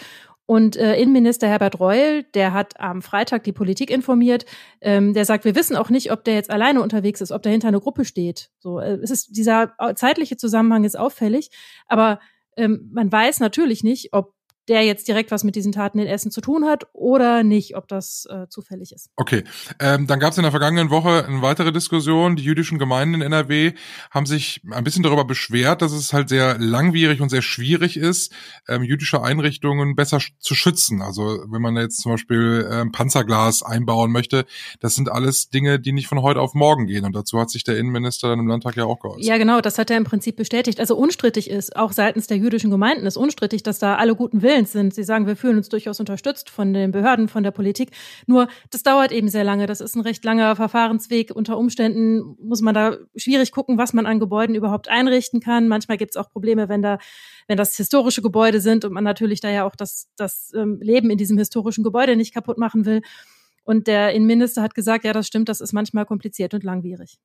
Und 0.48 0.78
äh, 0.78 0.96
Innenminister 0.96 1.50
Herbert 1.50 1.80
Reul, 1.82 2.24
der 2.34 2.54
hat 2.54 2.80
am 2.80 3.02
Freitag 3.02 3.44
die 3.44 3.52
Politik 3.52 3.92
informiert, 3.92 4.46
ähm, 4.80 5.14
der 5.14 5.26
sagt, 5.26 5.44
wir 5.44 5.56
wissen 5.56 5.76
auch 5.76 5.90
nicht, 5.90 6.10
ob 6.12 6.24
der 6.24 6.36
jetzt 6.36 6.50
alleine 6.50 6.82
unterwegs 6.82 7.20
ist, 7.20 7.34
ob 7.34 7.44
dahinter 7.44 7.68
eine 7.68 7.82
Gruppe 7.82 8.06
steht. 8.06 8.50
So, 8.60 8.80
äh, 8.80 8.94
es 9.04 9.12
ist 9.12 9.36
dieser 9.36 9.74
zeitliche 9.96 10.38
Zusammenhang 10.38 10.86
ist 10.86 10.98
auffällig, 10.98 11.52
aber 11.86 12.22
ähm, 12.56 12.90
man 12.94 13.12
weiß 13.12 13.42
natürlich 13.42 13.84
nicht, 13.84 14.14
ob 14.14 14.37
der 14.68 14.84
jetzt 14.84 15.08
direkt 15.08 15.32
was 15.32 15.44
mit 15.44 15.56
diesen 15.56 15.72
Taten 15.72 16.00
in 16.00 16.08
Essen 16.08 16.32
zu 16.32 16.42
tun 16.42 16.66
hat 16.66 16.88
oder 16.94 17.44
nicht, 17.44 17.76
ob 17.76 17.88
das 17.88 18.28
äh, 18.30 18.48
zufällig 18.50 18.92
ist. 18.92 19.10
Okay, 19.16 19.44
ähm, 19.80 20.08
dann 20.08 20.20
gab 20.20 20.32
es 20.32 20.38
in 20.38 20.44
der 20.44 20.52
vergangenen 20.52 20.90
Woche 20.90 21.26
eine 21.26 21.42
weitere 21.42 21.72
Diskussion. 21.72 22.36
Die 22.36 22.44
jüdischen 22.44 22.78
Gemeinden 22.78 23.16
in 23.16 23.22
NRW 23.22 23.74
haben 24.12 24.26
sich 24.26 24.62
ein 24.72 24.84
bisschen 24.84 25.04
darüber 25.04 25.26
beschwert, 25.26 25.82
dass 25.82 25.92
es 25.92 26.14
halt 26.14 26.30
sehr 26.30 26.58
langwierig 26.58 27.22
und 27.22 27.30
sehr 27.30 27.42
schwierig 27.42 27.98
ist, 27.98 28.34
ähm, 28.68 28.84
jüdische 28.84 29.22
Einrichtungen 29.24 29.96
besser 29.96 30.20
zu 30.40 30.56
schützen. 30.56 31.02
Also 31.02 31.46
wenn 31.48 31.62
man 31.62 31.76
jetzt 31.78 32.02
zum 32.02 32.12
Beispiel 32.14 32.68
ähm, 32.72 32.92
Panzerglas 32.92 33.64
einbauen 33.64 34.12
möchte, 34.12 34.46
das 34.80 34.96
sind 34.96 35.10
alles 35.10 35.50
Dinge, 35.50 35.80
die 35.80 35.94
nicht 35.94 36.08
von 36.08 36.22
heute 36.22 36.42
auf 36.42 36.54
morgen 36.54 36.88
gehen. 36.88 37.06
Und 37.06 37.16
dazu 37.16 37.40
hat 37.40 37.50
sich 37.50 37.64
der 37.64 37.78
Innenminister 37.78 38.30
dann 38.30 38.40
im 38.40 38.48
Landtag 38.48 38.76
ja 38.76 38.86
auch 38.86 39.00
geäußert. 39.00 39.24
Ja, 39.24 39.38
genau, 39.38 39.62
das 39.62 39.78
hat 39.78 39.90
er 39.90 39.98
im 39.98 40.04
Prinzip 40.04 40.36
bestätigt. 40.36 40.80
Also 40.80 40.96
unstrittig 40.96 41.50
ist, 41.50 41.76
auch 41.76 41.92
seitens 41.92 42.28
der 42.28 42.38
jüdischen 42.38 42.70
Gemeinden 42.70 43.06
ist 43.06 43.18
unstrittig, 43.18 43.64
dass 43.64 43.80
da 43.80 43.96
alle 43.96 44.16
guten 44.16 44.42
Willens 44.58 44.72
sind. 44.72 44.94
Sie 44.94 45.04
sagen, 45.04 45.28
wir 45.28 45.36
fühlen 45.36 45.58
uns 45.58 45.70
durchaus 45.70 46.00
unterstützt 46.00 46.50
von 46.50 46.74
den 46.74 46.92
Behörden, 46.92 47.28
von 47.28 47.44
der 47.44 47.52
Politik. 47.52 47.92
Nur, 48.26 48.48
das 48.72 48.84
dauert 48.84 49.12
eben 49.12 49.30
sehr 49.30 49.44
lange. 49.44 49.68
Das 49.68 49.82
ist 49.82 49.96
ein 49.96 50.02
recht 50.02 50.26
langer 50.26 50.56
Verfahrensweg. 50.56 51.32
Unter 51.36 51.58
Umständen 51.58 52.36
muss 52.42 52.62
man 52.62 52.74
da 52.74 52.98
schwierig 53.16 53.52
gucken, 53.52 53.78
was 53.78 53.94
man 53.94 54.06
an 54.06 54.20
Gebäuden 54.20 54.56
überhaupt 54.56 54.88
einrichten 54.90 55.40
kann. 55.42 55.68
Manchmal 55.68 55.98
gibt 55.98 56.16
es 56.16 56.18
auch 56.18 56.30
Probleme, 56.30 56.70
wenn 56.70 56.82
da 56.82 56.98
wenn 57.48 57.58
das 57.58 57.78
historische 57.78 58.22
Gebäude 58.22 58.60
sind 58.60 58.84
und 58.84 58.92
man 58.92 59.06
natürlich 59.06 59.40
da 59.40 59.50
ja 59.50 59.66
auch 59.66 59.76
das, 59.76 60.10
das 60.18 60.52
ähm, 60.54 60.80
Leben 60.82 61.10
in 61.10 61.18
diesem 61.18 61.38
historischen 61.38 61.82
Gebäude 61.82 62.18
nicht 62.18 62.34
kaputt 62.34 62.58
machen 62.58 62.86
will. 62.86 63.02
Und 63.64 63.88
der 63.88 64.12
Innenminister 64.14 64.62
hat 64.62 64.76
gesagt, 64.76 65.06
ja, 65.06 65.14
das 65.14 65.28
stimmt, 65.28 65.48
das 65.48 65.62
ist 65.62 65.72
manchmal 65.72 66.06
kompliziert 66.06 66.54
und 66.54 66.66
langwierig. 66.66 67.20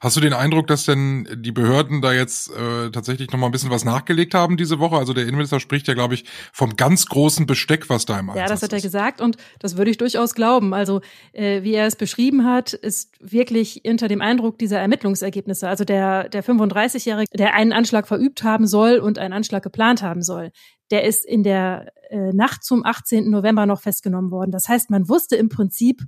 Hast 0.00 0.16
du 0.16 0.20
den 0.20 0.32
Eindruck, 0.32 0.66
dass 0.66 0.84
denn 0.84 1.28
die 1.36 1.52
Behörden 1.52 2.00
da 2.00 2.12
jetzt 2.12 2.50
äh, 2.50 2.90
tatsächlich 2.90 3.30
noch 3.30 3.38
mal 3.38 3.46
ein 3.46 3.52
bisschen 3.52 3.70
was 3.70 3.84
nachgelegt 3.84 4.34
haben 4.34 4.56
diese 4.56 4.78
Woche? 4.78 4.96
Also 4.96 5.12
der 5.12 5.24
Innenminister 5.24 5.60
spricht 5.60 5.88
ja, 5.88 5.94
glaube 5.94 6.14
ich, 6.14 6.24
vom 6.52 6.76
ganz 6.76 7.06
großen 7.06 7.46
Besteck, 7.46 7.88
was 7.88 8.06
da 8.06 8.18
im 8.18 8.30
Einsatz 8.30 8.42
Ja, 8.42 8.48
das 8.48 8.62
hat 8.62 8.72
er 8.72 8.78
ist. 8.78 8.84
gesagt 8.84 9.20
und 9.20 9.36
das 9.58 9.76
würde 9.76 9.90
ich 9.90 9.98
durchaus 9.98 10.34
glauben. 10.34 10.74
Also 10.74 11.00
äh, 11.32 11.62
wie 11.62 11.74
er 11.74 11.86
es 11.86 11.96
beschrieben 11.96 12.44
hat, 12.44 12.72
ist 12.72 13.12
wirklich 13.20 13.82
unter 13.86 14.08
dem 14.08 14.20
Eindruck 14.20 14.58
dieser 14.58 14.78
Ermittlungsergebnisse. 14.78 15.68
Also 15.68 15.84
der, 15.84 16.28
der 16.28 16.44
35-Jährige, 16.44 17.36
der 17.36 17.54
einen 17.54 17.72
Anschlag 17.72 18.06
verübt 18.06 18.42
haben 18.42 18.66
soll 18.66 18.98
und 18.98 19.18
einen 19.18 19.32
Anschlag 19.32 19.62
geplant 19.62 20.02
haben 20.02 20.22
soll, 20.22 20.52
der 20.90 21.04
ist 21.04 21.24
in 21.24 21.42
der 21.42 21.92
äh, 22.10 22.32
Nacht 22.32 22.64
zum 22.64 22.84
18. 22.84 23.30
November 23.30 23.66
noch 23.66 23.80
festgenommen 23.80 24.30
worden. 24.30 24.52
Das 24.52 24.68
heißt, 24.68 24.90
man 24.90 25.08
wusste 25.08 25.36
im 25.36 25.48
Prinzip 25.48 26.02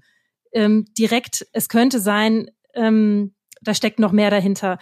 ähm, 0.52 0.86
direkt, 0.96 1.46
es 1.52 1.68
könnte 1.68 2.00
sein, 2.00 2.50
ähm, 2.74 3.34
da 3.62 3.74
steckt 3.74 3.98
noch 3.98 4.12
mehr 4.12 4.30
dahinter. 4.30 4.78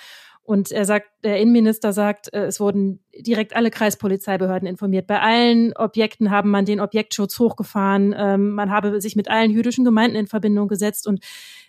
Und 0.46 0.70
er 0.70 0.84
sagt, 0.84 1.08
der 1.24 1.40
Innenminister 1.40 1.92
sagt, 1.92 2.32
äh, 2.32 2.44
es 2.44 2.60
wurden 2.60 3.00
direkt 3.18 3.56
alle 3.56 3.68
Kreispolizeibehörden 3.70 4.68
informiert. 4.68 5.08
Bei 5.08 5.20
allen 5.20 5.76
Objekten 5.76 6.30
haben 6.30 6.50
man 6.50 6.64
den 6.64 6.78
Objektschutz 6.78 7.40
hochgefahren. 7.40 8.14
Ähm, 8.16 8.50
man 8.50 8.70
habe 8.70 9.00
sich 9.00 9.16
mit 9.16 9.28
allen 9.28 9.50
jüdischen 9.50 9.84
Gemeinden 9.84 10.16
in 10.16 10.28
Verbindung 10.28 10.68
gesetzt 10.68 11.08
und 11.08 11.18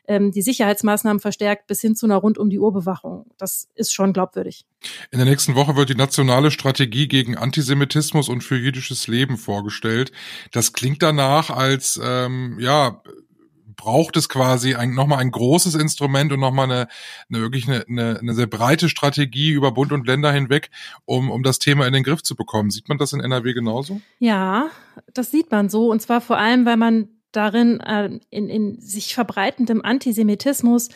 ähm, 0.08 0.32
die 0.32 0.44
Sicherheitsmaßnahmen 0.44 1.20
verstärkt 1.20 1.66
bis 1.66 1.82
hin 1.82 1.96
zu 1.96 2.06
einer 2.06 2.18
rund 2.18 2.38
um 2.38 2.52
die 2.52 2.60
Uhr 2.60 2.72
Bewachung. 2.72 3.26
Das 3.40 3.68
ist 3.74 3.94
schon 3.94 4.14
glaubwürdig. 4.14 4.64
In 5.10 5.18
der 5.18 5.28
nächsten 5.28 5.56
Woche 5.56 5.76
wird 5.76 5.90
die 5.90 5.96
nationale 5.96 6.52
Strategie 6.52 7.08
gegen 7.08 7.36
Antisemitismus 7.36 8.30
und 8.30 8.44
für 8.44 8.58
jüdisches 8.58 9.08
Leben 9.08 9.38
vorgestellt. 9.38 10.12
Das 10.52 10.74
klingt 10.74 11.02
danach, 11.02 11.50
als 11.50 12.00
ähm, 12.04 12.58
ja 12.60 13.02
braucht 13.78 14.18
es 14.18 14.28
quasi 14.28 14.76
ein, 14.76 14.94
nochmal 14.94 15.20
ein 15.20 15.32
großes 15.32 15.76
Instrument 15.76 16.34
und 16.34 16.42
nochmal 16.42 16.70
eine, 16.70 16.88
eine 17.30 17.42
wirklich 17.42 17.68
eine, 17.68 17.86
eine, 17.88 18.20
eine 18.20 18.34
sehr 18.34 18.48
breite 18.48 18.90
Strategie 18.90 19.52
über 19.52 19.72
Bund 19.72 19.94
und 19.94 20.08
Länder 20.08 20.32
hinweg, 20.32 20.70
um, 21.06 21.32
um 21.32 21.44
das 21.44 21.60
Thema 21.60 21.88
in 21.88 21.94
den 21.94 22.04
Griff 22.04 22.24
zu 22.24 22.36
bekommen. 22.36 22.72
Sieht 22.72 22.90
man 22.90 22.98
das 22.98 23.14
in 23.14 23.22
NRW 23.22 23.54
genauso? 23.54 24.02
Ja, 24.20 24.70
das 25.14 25.32
sieht 25.32 25.52
man 25.52 25.70
so. 25.70 25.90
Und 25.90 26.02
zwar 26.02 26.20
vor 26.20 26.38
allem, 26.38 26.66
weil 26.66 26.78
man 26.78 27.08
darin 27.32 27.80
äh, 27.80 28.20
in, 28.30 28.50
in 28.50 28.82
sich 28.82 29.14
verbreitendem 29.14 29.82
Antisemitismus 29.84 30.90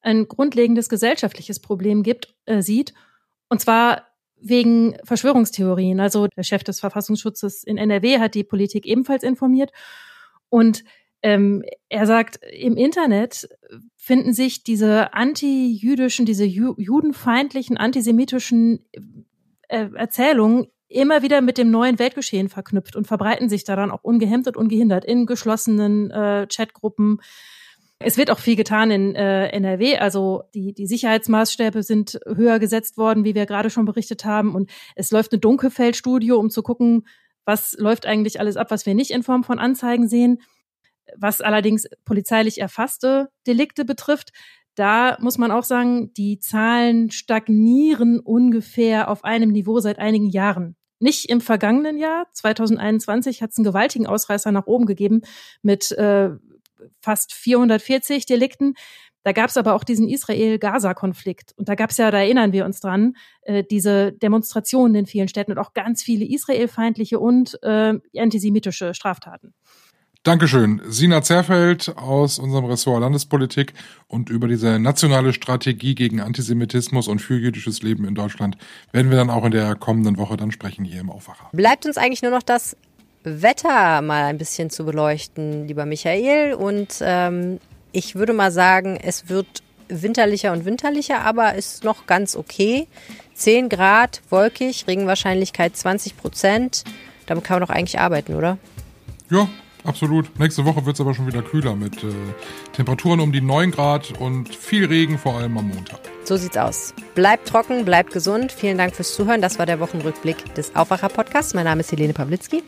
ein 0.00 0.28
grundlegendes 0.28 0.88
gesellschaftliches 0.88 1.60
Problem 1.60 2.02
gibt, 2.02 2.34
äh, 2.46 2.62
sieht. 2.62 2.94
Und 3.48 3.60
zwar 3.60 4.06
wegen 4.40 4.96
Verschwörungstheorien. 5.04 6.00
Also 6.00 6.28
der 6.28 6.44
Chef 6.44 6.62
des 6.62 6.80
Verfassungsschutzes 6.80 7.64
in 7.64 7.76
NRW 7.76 8.20
hat 8.20 8.34
die 8.34 8.44
Politik 8.44 8.86
ebenfalls 8.86 9.22
informiert. 9.22 9.72
Und 10.48 10.84
ähm, 11.22 11.64
er 11.88 12.06
sagt, 12.06 12.40
im 12.52 12.76
Internet 12.76 13.48
finden 13.96 14.32
sich 14.32 14.62
diese 14.62 15.12
anti-jüdischen, 15.14 16.26
diese 16.26 16.44
ju 16.44 16.74
judenfeindlichen, 16.76 17.76
antisemitischen 17.76 18.86
äh, 19.68 19.88
Erzählungen 19.94 20.68
immer 20.88 21.22
wieder 21.22 21.40
mit 21.40 21.58
dem 21.58 21.70
neuen 21.70 21.98
Weltgeschehen 21.98 22.48
verknüpft 22.48 22.96
und 22.96 23.06
verbreiten 23.06 23.48
sich 23.48 23.64
daran 23.64 23.90
auch 23.90 24.02
ungehemmt 24.02 24.46
und 24.46 24.56
ungehindert 24.56 25.04
in 25.04 25.26
geschlossenen 25.26 26.10
äh, 26.10 26.46
Chatgruppen. 26.46 27.20
Es 27.98 28.16
wird 28.16 28.30
auch 28.30 28.38
viel 28.38 28.56
getan 28.56 28.90
in 28.90 29.14
äh, 29.14 29.48
NRW, 29.48 29.98
also 29.98 30.44
die, 30.54 30.72
die 30.72 30.86
Sicherheitsmaßstäbe 30.86 31.82
sind 31.82 32.20
höher 32.26 32.60
gesetzt 32.60 32.96
worden, 32.96 33.24
wie 33.24 33.34
wir 33.34 33.44
gerade 33.44 33.70
schon 33.70 33.84
berichtet 33.84 34.24
haben. 34.24 34.54
Und 34.54 34.70
es 34.94 35.10
läuft 35.10 35.32
eine 35.32 35.40
Dunkelfeldstudie, 35.40 36.32
um 36.32 36.48
zu 36.48 36.62
gucken, 36.62 37.06
was 37.44 37.76
läuft 37.78 38.06
eigentlich 38.06 38.40
alles 38.40 38.56
ab, 38.56 38.70
was 38.70 38.86
wir 38.86 38.94
nicht 38.94 39.10
in 39.10 39.22
Form 39.22 39.42
von 39.42 39.58
Anzeigen 39.58 40.08
sehen. 40.08 40.38
Was 41.16 41.40
allerdings 41.40 41.86
polizeilich 42.04 42.60
erfasste 42.60 43.28
Delikte 43.46 43.84
betrifft, 43.84 44.32
da 44.74 45.16
muss 45.20 45.38
man 45.38 45.50
auch 45.50 45.64
sagen, 45.64 46.12
die 46.14 46.38
Zahlen 46.38 47.10
stagnieren 47.10 48.20
ungefähr 48.20 49.10
auf 49.10 49.24
einem 49.24 49.50
Niveau 49.50 49.80
seit 49.80 49.98
einigen 49.98 50.28
Jahren. 50.28 50.76
Nicht 51.00 51.28
im 51.28 51.40
vergangenen 51.40 51.98
Jahr, 51.98 52.26
2021, 52.32 53.42
hat 53.42 53.50
es 53.50 53.58
einen 53.58 53.64
gewaltigen 53.64 54.06
Ausreißer 54.06 54.52
nach 54.52 54.66
oben 54.66 54.86
gegeben 54.86 55.22
mit 55.62 55.90
äh, 55.92 56.30
fast 57.00 57.32
440 57.32 58.26
Delikten. 58.26 58.74
Da 59.24 59.32
gab 59.32 59.50
es 59.50 59.56
aber 59.56 59.74
auch 59.74 59.84
diesen 59.84 60.08
Israel-Gaza-Konflikt. 60.08 61.54
Und 61.56 61.68
da 61.68 61.74
gab 61.74 61.90
es 61.90 61.96
ja, 61.96 62.10
da 62.10 62.18
erinnern 62.18 62.52
wir 62.52 62.64
uns 62.64 62.80
dran, 62.80 63.16
äh, 63.42 63.64
diese 63.68 64.12
Demonstrationen 64.12 64.94
in 64.94 65.06
vielen 65.06 65.28
Städten 65.28 65.52
und 65.52 65.58
auch 65.58 65.74
ganz 65.74 66.02
viele 66.02 66.24
israelfeindliche 66.24 67.18
und 67.18 67.62
äh, 67.62 67.94
antisemitische 68.16 68.94
Straftaten. 68.94 69.54
Dankeschön. 70.24 70.82
Sina 70.86 71.22
Zerfeld 71.22 71.96
aus 71.96 72.38
unserem 72.38 72.64
Ressort 72.64 73.00
Landespolitik 73.00 73.72
und 74.08 74.30
über 74.30 74.48
diese 74.48 74.78
nationale 74.78 75.32
Strategie 75.32 75.94
gegen 75.94 76.20
Antisemitismus 76.20 77.08
und 77.08 77.20
für 77.20 77.38
jüdisches 77.38 77.82
Leben 77.82 78.04
in 78.04 78.14
Deutschland 78.14 78.58
werden 78.92 79.10
wir 79.10 79.16
dann 79.16 79.30
auch 79.30 79.44
in 79.44 79.52
der 79.52 79.76
kommenden 79.76 80.18
Woche 80.18 80.36
dann 80.36 80.50
sprechen 80.50 80.84
hier 80.84 81.00
im 81.00 81.10
Aufwacher. 81.10 81.48
Bleibt 81.52 81.86
uns 81.86 81.96
eigentlich 81.96 82.22
nur 82.22 82.32
noch 82.32 82.42
das 82.42 82.76
Wetter 83.22 84.02
mal 84.02 84.24
ein 84.24 84.38
bisschen 84.38 84.70
zu 84.70 84.84
beleuchten, 84.84 85.66
lieber 85.66 85.86
Michael. 85.86 86.54
Und 86.54 86.98
ähm, 87.00 87.60
ich 87.92 88.14
würde 88.14 88.32
mal 88.32 88.50
sagen, 88.50 88.98
es 89.00 89.28
wird 89.28 89.62
winterlicher 89.88 90.52
und 90.52 90.64
winterlicher, 90.64 91.22
aber 91.22 91.54
ist 91.54 91.84
noch 91.84 92.06
ganz 92.06 92.36
okay. 92.36 92.86
10 93.34 93.68
Grad, 93.68 94.20
wolkig, 94.30 94.86
Regenwahrscheinlichkeit 94.86 95.76
20 95.76 96.16
Prozent. 96.16 96.84
Damit 97.26 97.44
kann 97.44 97.60
man 97.60 97.68
doch 97.68 97.74
eigentlich 97.74 97.98
arbeiten, 98.00 98.34
oder? 98.34 98.58
Ja, 99.30 99.48
absolut. 99.84 100.38
Nächste 100.38 100.64
Woche 100.64 100.84
wird 100.86 100.94
es 100.96 101.00
aber 101.00 101.14
schon 101.14 101.26
wieder 101.26 101.42
kühler 101.42 101.74
mit 101.74 102.02
äh, 102.02 102.08
Temperaturen 102.72 103.20
um 103.20 103.32
die 103.32 103.40
9 103.40 103.70
Grad 103.70 104.12
und 104.20 104.54
viel 104.54 104.86
Regen, 104.86 105.18
vor 105.18 105.36
allem 105.36 105.56
am 105.58 105.68
Montag. 105.68 106.00
So 106.24 106.36
sieht's 106.36 106.56
aus. 106.56 106.94
Bleibt 107.14 107.48
trocken, 107.48 107.84
bleibt 107.84 108.12
gesund. 108.12 108.52
Vielen 108.52 108.78
Dank 108.78 108.94
fürs 108.94 109.14
Zuhören. 109.14 109.40
Das 109.40 109.58
war 109.58 109.66
der 109.66 109.80
Wochenrückblick 109.80 110.54
des 110.54 110.74
Aufwacher-Podcasts. 110.76 111.54
Mein 111.54 111.64
Name 111.64 111.80
ist 111.80 111.92
Helene 111.92 112.12
Pawlitzki. 112.12 112.62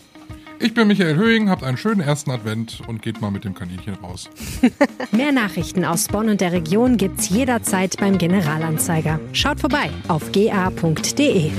Ich 0.62 0.74
bin 0.74 0.88
Michael 0.88 1.16
Höhing, 1.16 1.48
habt 1.48 1.64
einen 1.64 1.78
schönen 1.78 2.02
ersten 2.02 2.30
Advent 2.30 2.82
und 2.86 3.00
geht 3.00 3.22
mal 3.22 3.30
mit 3.30 3.44
dem 3.44 3.54
Kaninchen 3.54 3.94
raus. 3.94 4.28
Mehr 5.10 5.32
Nachrichten 5.32 5.86
aus 5.86 6.06
Bonn 6.08 6.28
und 6.28 6.42
der 6.42 6.52
Region 6.52 6.98
gibt's 6.98 7.30
jederzeit 7.30 7.96
beim 7.96 8.18
Generalanzeiger. 8.18 9.20
Schaut 9.32 9.58
vorbei 9.58 9.88
auf 10.08 10.30
ga.de. 10.32 11.50